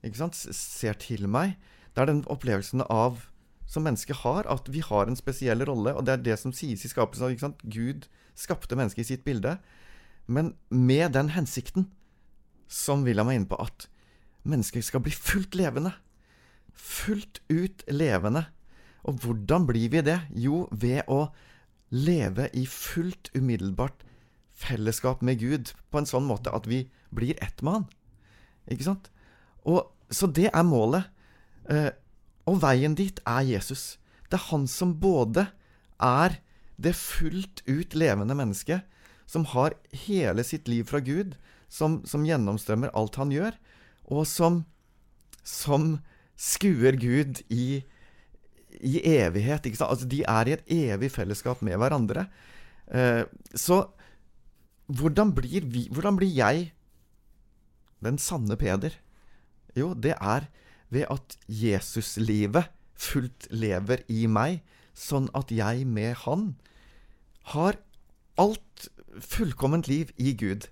[0.03, 0.37] Ikke sant?
[0.37, 1.57] Ser til meg.
[1.95, 3.27] Det er den opplevelsen av
[3.67, 5.95] som mennesket har, at vi har en spesiell rolle.
[5.95, 7.31] Og det er det som sies i skapelsen.
[7.31, 7.63] ikke sant?
[7.65, 9.57] Gud skapte mennesket i sitt bilde,
[10.27, 11.89] men med den hensikten
[12.69, 13.89] som William er inne på, at
[14.47, 15.93] mennesket skal bli fullt levende.
[16.75, 18.47] Fullt ut levende.
[19.07, 20.21] Og hvordan blir vi det?
[20.35, 21.29] Jo, ved å
[21.95, 24.03] leve i fullt umiddelbart
[24.57, 27.87] fellesskap med Gud på en sånn måte at vi blir ett med Han.
[28.73, 29.11] Ikke sant?
[29.67, 31.07] Og, så det er målet.
[31.71, 31.93] Eh,
[32.47, 33.99] og veien dit er Jesus.
[34.31, 35.49] Det er han som både
[36.03, 36.41] er
[36.77, 38.85] det fullt ut levende mennesket,
[39.27, 39.75] som har
[40.07, 41.35] hele sitt liv fra Gud,
[41.69, 43.57] som, som gjennomstrømmer alt han gjør,
[44.07, 44.63] og som,
[45.43, 45.97] som
[46.39, 47.83] skuer Gud i,
[48.81, 49.67] i evighet.
[49.81, 52.27] Altså, de er i et evig fellesskap med hverandre.
[52.87, 53.87] Eh, så
[54.87, 56.71] hvordan blir, vi, hvordan blir jeg
[58.05, 58.95] den sanne Peder?
[59.77, 60.47] Jo, det er
[60.91, 64.63] ved at Jesuslivet fullt lever i meg,
[64.97, 66.55] sånn at jeg med Han
[67.53, 67.77] har
[68.41, 68.89] alt
[69.21, 70.69] fullkomment liv i Gud.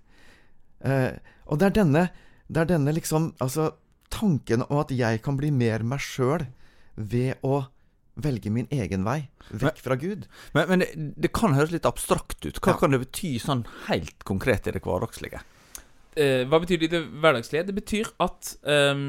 [0.84, 2.04] Eh, og det er denne,
[2.48, 3.72] det er denne liksom Altså
[4.14, 6.44] tanken om at jeg kan bli mer meg sjøl
[6.94, 7.64] ved å
[8.14, 10.28] velge min egen vei, vekk fra Gud.
[10.54, 10.90] Men, men det,
[11.24, 12.60] det, kan høres litt abstrakt ut.
[12.62, 12.78] Hva ja.
[12.78, 15.40] kan det bety sånn helt konkret i det hverdagslige?
[16.14, 17.66] Eh, hva betyr det i det hverdagslige?
[17.66, 19.02] Det betyr at eh,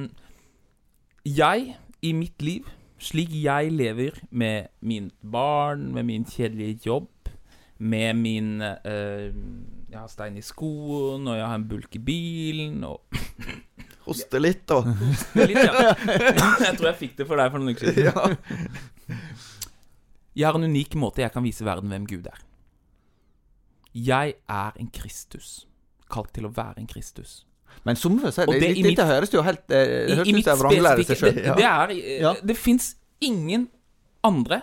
[1.38, 7.12] jeg i mitt liv, slik jeg lever med min barn, med min kjedelige jobb,
[7.78, 9.34] med min uh,
[9.96, 13.00] Jeg har stein i skoen, og jeg har en bulk i bilen, og
[14.06, 14.82] Hoste litt, da.
[14.84, 15.94] Hoste litt, ja.
[16.68, 18.12] Jeg tror jeg fikk det for deg for noen uker siden.
[18.12, 19.16] Ja.
[20.36, 22.44] Jeg har en unik måte jeg kan vise verden hvem Gud er.
[23.96, 25.64] Jeg er en Kristus.
[26.12, 27.46] Kalt til å være en Kristus.
[27.88, 31.08] Men som det, det, det, dette høres jo helt eh, Det høres ut som vranglære
[31.08, 31.40] seg sjøl.
[31.40, 31.96] Det, det, er,
[32.28, 32.36] ja.
[32.52, 32.92] det fins
[33.24, 33.70] ingen
[34.28, 34.62] andre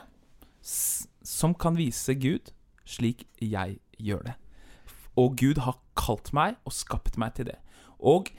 [0.61, 2.53] som kan vise Gud
[2.85, 4.37] slik jeg gjør det.
[5.17, 7.59] Og Gud har kalt meg og skapt meg til det.
[7.99, 8.33] Og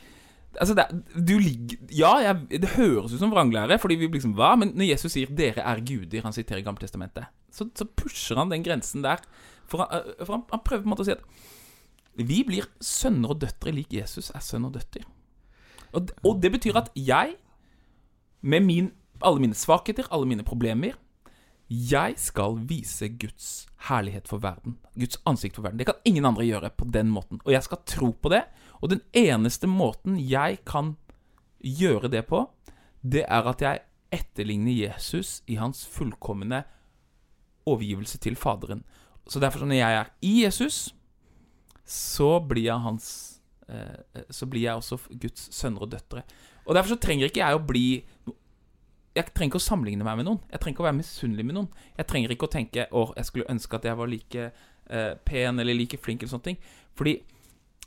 [0.54, 0.86] Altså, det,
[1.28, 4.52] du ligger Ja, jeg, det høres ut som vranglære, fordi vi liksom Hva?
[4.56, 8.64] Men når Jesus sier 'dere er guder', han siterer Gammeltestamentet, så, så pusher han den
[8.64, 9.18] grensen der.
[9.66, 11.26] For, han, øh, for han, han, prøver på en måte å si at
[12.14, 15.08] vi blir sønner og døtre lik Jesus er sønn og døtter.
[15.94, 17.34] Og, og det betyr at jeg,
[18.42, 20.94] med min, alle mine svakheter, alle mine problemer,
[21.68, 24.78] jeg skal vise Guds herlighet for verden.
[25.00, 25.80] Guds ansikt for verden.
[25.80, 27.40] Det kan ingen andre gjøre på den måten.
[27.46, 28.44] Og jeg skal tro på det.
[28.82, 30.96] Og den eneste måten jeg kan
[31.64, 32.44] gjøre det på,
[33.02, 33.84] det er at jeg
[34.14, 36.64] etterligner Jesus i hans fullkomne
[37.66, 38.84] overgivelse til Faderen.
[39.28, 40.96] Så derfor, når jeg er i Jesus,
[41.86, 43.08] så blir jeg hans
[43.68, 46.24] eh, Så blir jeg også Guds sønner og døtre.
[46.66, 47.88] Og derfor så trenger ikke jeg å bli
[49.14, 50.40] jeg trenger ikke å sammenligne meg med noen.
[50.50, 51.70] Jeg trenger ikke å være misunnelig med noen.
[52.00, 55.62] Jeg trenger ikke å tenke åh, jeg skulle ønske at jeg var like eh, pen
[55.62, 56.60] eller like flink eller sånne ting.
[56.98, 57.14] Fordi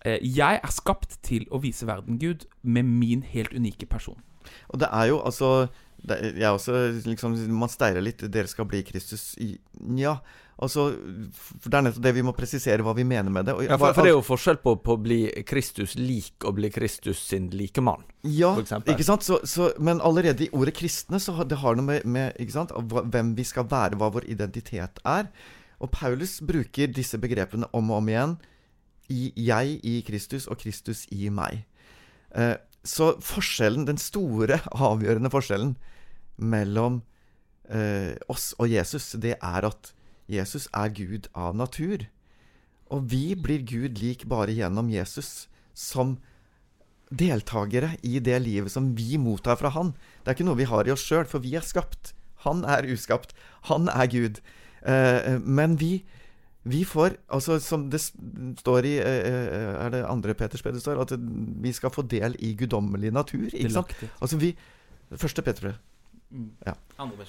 [0.07, 4.23] eh, jeg er skapt til å vise verden Gud med min helt unike person.
[4.71, 5.51] Og det er jo altså
[6.07, 6.75] det, jeg også
[7.07, 8.25] liksom Man steiler litt.
[8.33, 9.35] Dere skal bli Kristus.
[9.43, 9.57] I,
[9.99, 10.17] ja,
[10.63, 10.87] altså
[11.37, 13.57] for Det er nettopp det vi må presisere hva vi mener med det.
[13.57, 16.57] Og, Ja, for, for det er jo forskjell på, på å bli Kristus lik og
[16.61, 18.07] bli Kristus sin likemann.
[18.23, 19.27] Ja, ikke sant?
[19.27, 22.57] Så, så, men allerede i ordet kristne så har det har noe med, med ikke
[22.59, 22.75] sant?
[22.75, 25.31] Hvem vi skal være, hva vår identitet er.
[25.83, 28.39] Og Paulus bruker disse begrepene om og om igjen.
[29.13, 31.61] I, jeg i Kristus og Kristus i meg.
[32.35, 35.77] Eh, så forskjellen, den store, avgjørende forskjellen
[36.37, 37.03] mellom
[37.71, 39.93] eh, oss og Jesus, det er at
[40.31, 42.07] Jesus er Gud av natur.
[42.93, 46.17] Og vi blir Gud lik bare gjennom Jesus, som
[47.11, 49.95] deltakere i det livet som vi mottar fra Han.
[50.23, 52.13] Det er ikke noe vi har i oss sjøl, for vi er skapt.
[52.47, 53.35] Han er uskapt.
[53.71, 54.41] Han er Gud.
[54.87, 56.05] Eh, men vi,
[56.63, 61.01] vi får Altså, som det står i eh, Er det andre Peters brev det står?
[61.03, 63.49] At vi skal få del i guddommelig natur.
[63.51, 63.95] Ikke sant?
[64.21, 64.55] Altså vi
[65.11, 65.75] Første Peters brev.
[66.67, 66.75] Ja.
[66.97, 67.27] Andre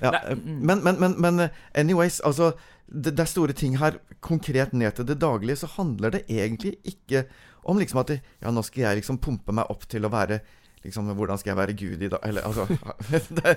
[0.00, 0.12] ja.
[0.14, 0.58] Eh, mm.
[0.66, 2.52] men, men, men, men eh, anyways, altså
[2.86, 3.98] det, det er store ting her.
[4.24, 7.26] Konkret ned til det daglige så handler det egentlig ikke
[7.66, 10.40] om liksom at det, Ja, nå skal jeg liksom pumpe meg opp til å være
[10.84, 12.22] liksom, Hvordan skal jeg være Gud i dag?
[12.26, 12.66] Eller altså
[13.10, 13.56] det,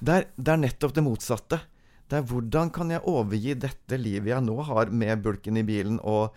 [0.00, 1.60] det, er, det er nettopp det motsatte.
[2.10, 5.96] Det er hvordan kan jeg overgi dette livet jeg nå har, med bulken i bilen
[6.02, 6.34] og,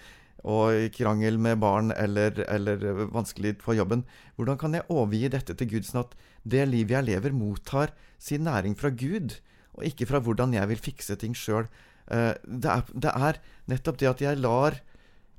[0.47, 4.05] og krangel med barn eller, eller vanskelig på jobben.
[4.37, 6.15] Hvordan kan jeg overgi dette til Gud, sånn at
[6.49, 9.37] det livet jeg lever, mottar sin næring fra Gud,
[9.77, 11.67] og ikke fra hvordan jeg vil fikse ting sjøl?
[12.07, 14.77] Det, er- det er nettopp det at jeg lar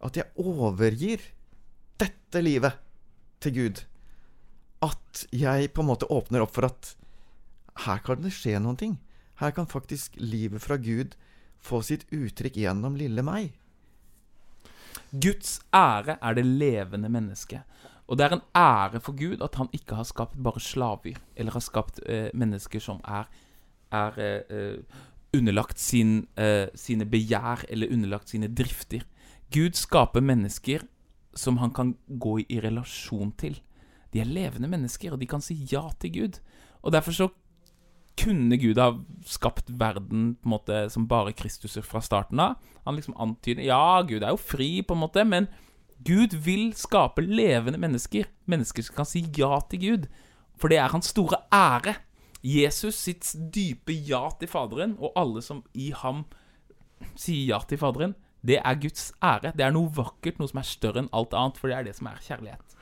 [0.05, 1.19] At jeg overgir
[1.99, 2.77] dette livet
[3.43, 3.81] til Gud.
[4.85, 6.93] At jeg på en måte åpner opp for at
[7.87, 8.99] her kan det skje noen ting.
[9.41, 11.17] Her kan faktisk livet fra Gud
[11.59, 13.57] få sitt uttrykk gjennom lille meg.
[15.11, 17.63] Guds ære er det levende mennesket.
[18.09, 21.53] Og det er en ære for Gud at han ikke har skapt bare slaver, eller
[21.53, 23.29] har skapt eh, mennesker som er,
[23.93, 24.79] er eh,
[25.37, 29.05] underlagt sin, eh, sine begjær eller underlagt sine drifter.
[29.53, 30.87] Gud skaper mennesker
[31.37, 33.61] som han kan gå i, i relasjon til.
[34.13, 36.41] De er levende mennesker, og de kan si ja til Gud.
[36.83, 37.29] Og derfor så
[38.19, 38.91] kunne Gud ha
[39.29, 42.57] skapt verden på en måte som bare Kristuser fra starten av.
[42.87, 45.47] Han liksom antyder Ja, Gud er jo fri, på en måte, men
[46.07, 48.29] Gud vil skape levende mennesker.
[48.47, 50.07] Mennesker som kan si ja til Gud.
[50.59, 51.97] For det er hans store ære.
[52.43, 56.23] Jesus sitt dype ja til Faderen, og alle som i ham
[57.19, 58.15] sier ja til Faderen,
[58.47, 59.53] det er Guds ære.
[59.59, 61.97] Det er noe vakkert, noe som er større enn alt annet, for det er det
[61.99, 62.79] som er kjærlighet.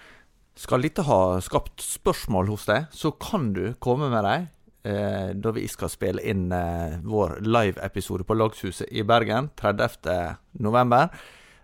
[0.56, 4.46] Skal dette ha skapt spørsmål hos deg, så kan du komme med dem
[4.88, 10.36] eh, da vi skal spille inn eh, vår live-episode på Lagshuset i Bergen 30.
[10.64, 11.12] november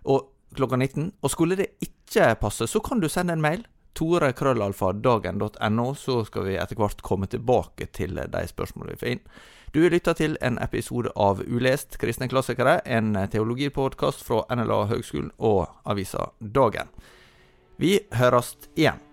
[0.09, 1.11] og klokka 19.
[1.21, 3.65] Og skulle det ikke passe, så kan du sende en mail.
[3.93, 9.23] Tore.krøllalfa.dagen.no, så skal vi etter hvert komme tilbake til de spørsmålene vi får inn.
[9.73, 15.65] Du lytter til en episode av Ulest kristne klassikere, en teologipodkast fra NLA Høgskolen og
[15.89, 16.89] avisa Dagen.
[17.81, 19.12] Vi høres igjen.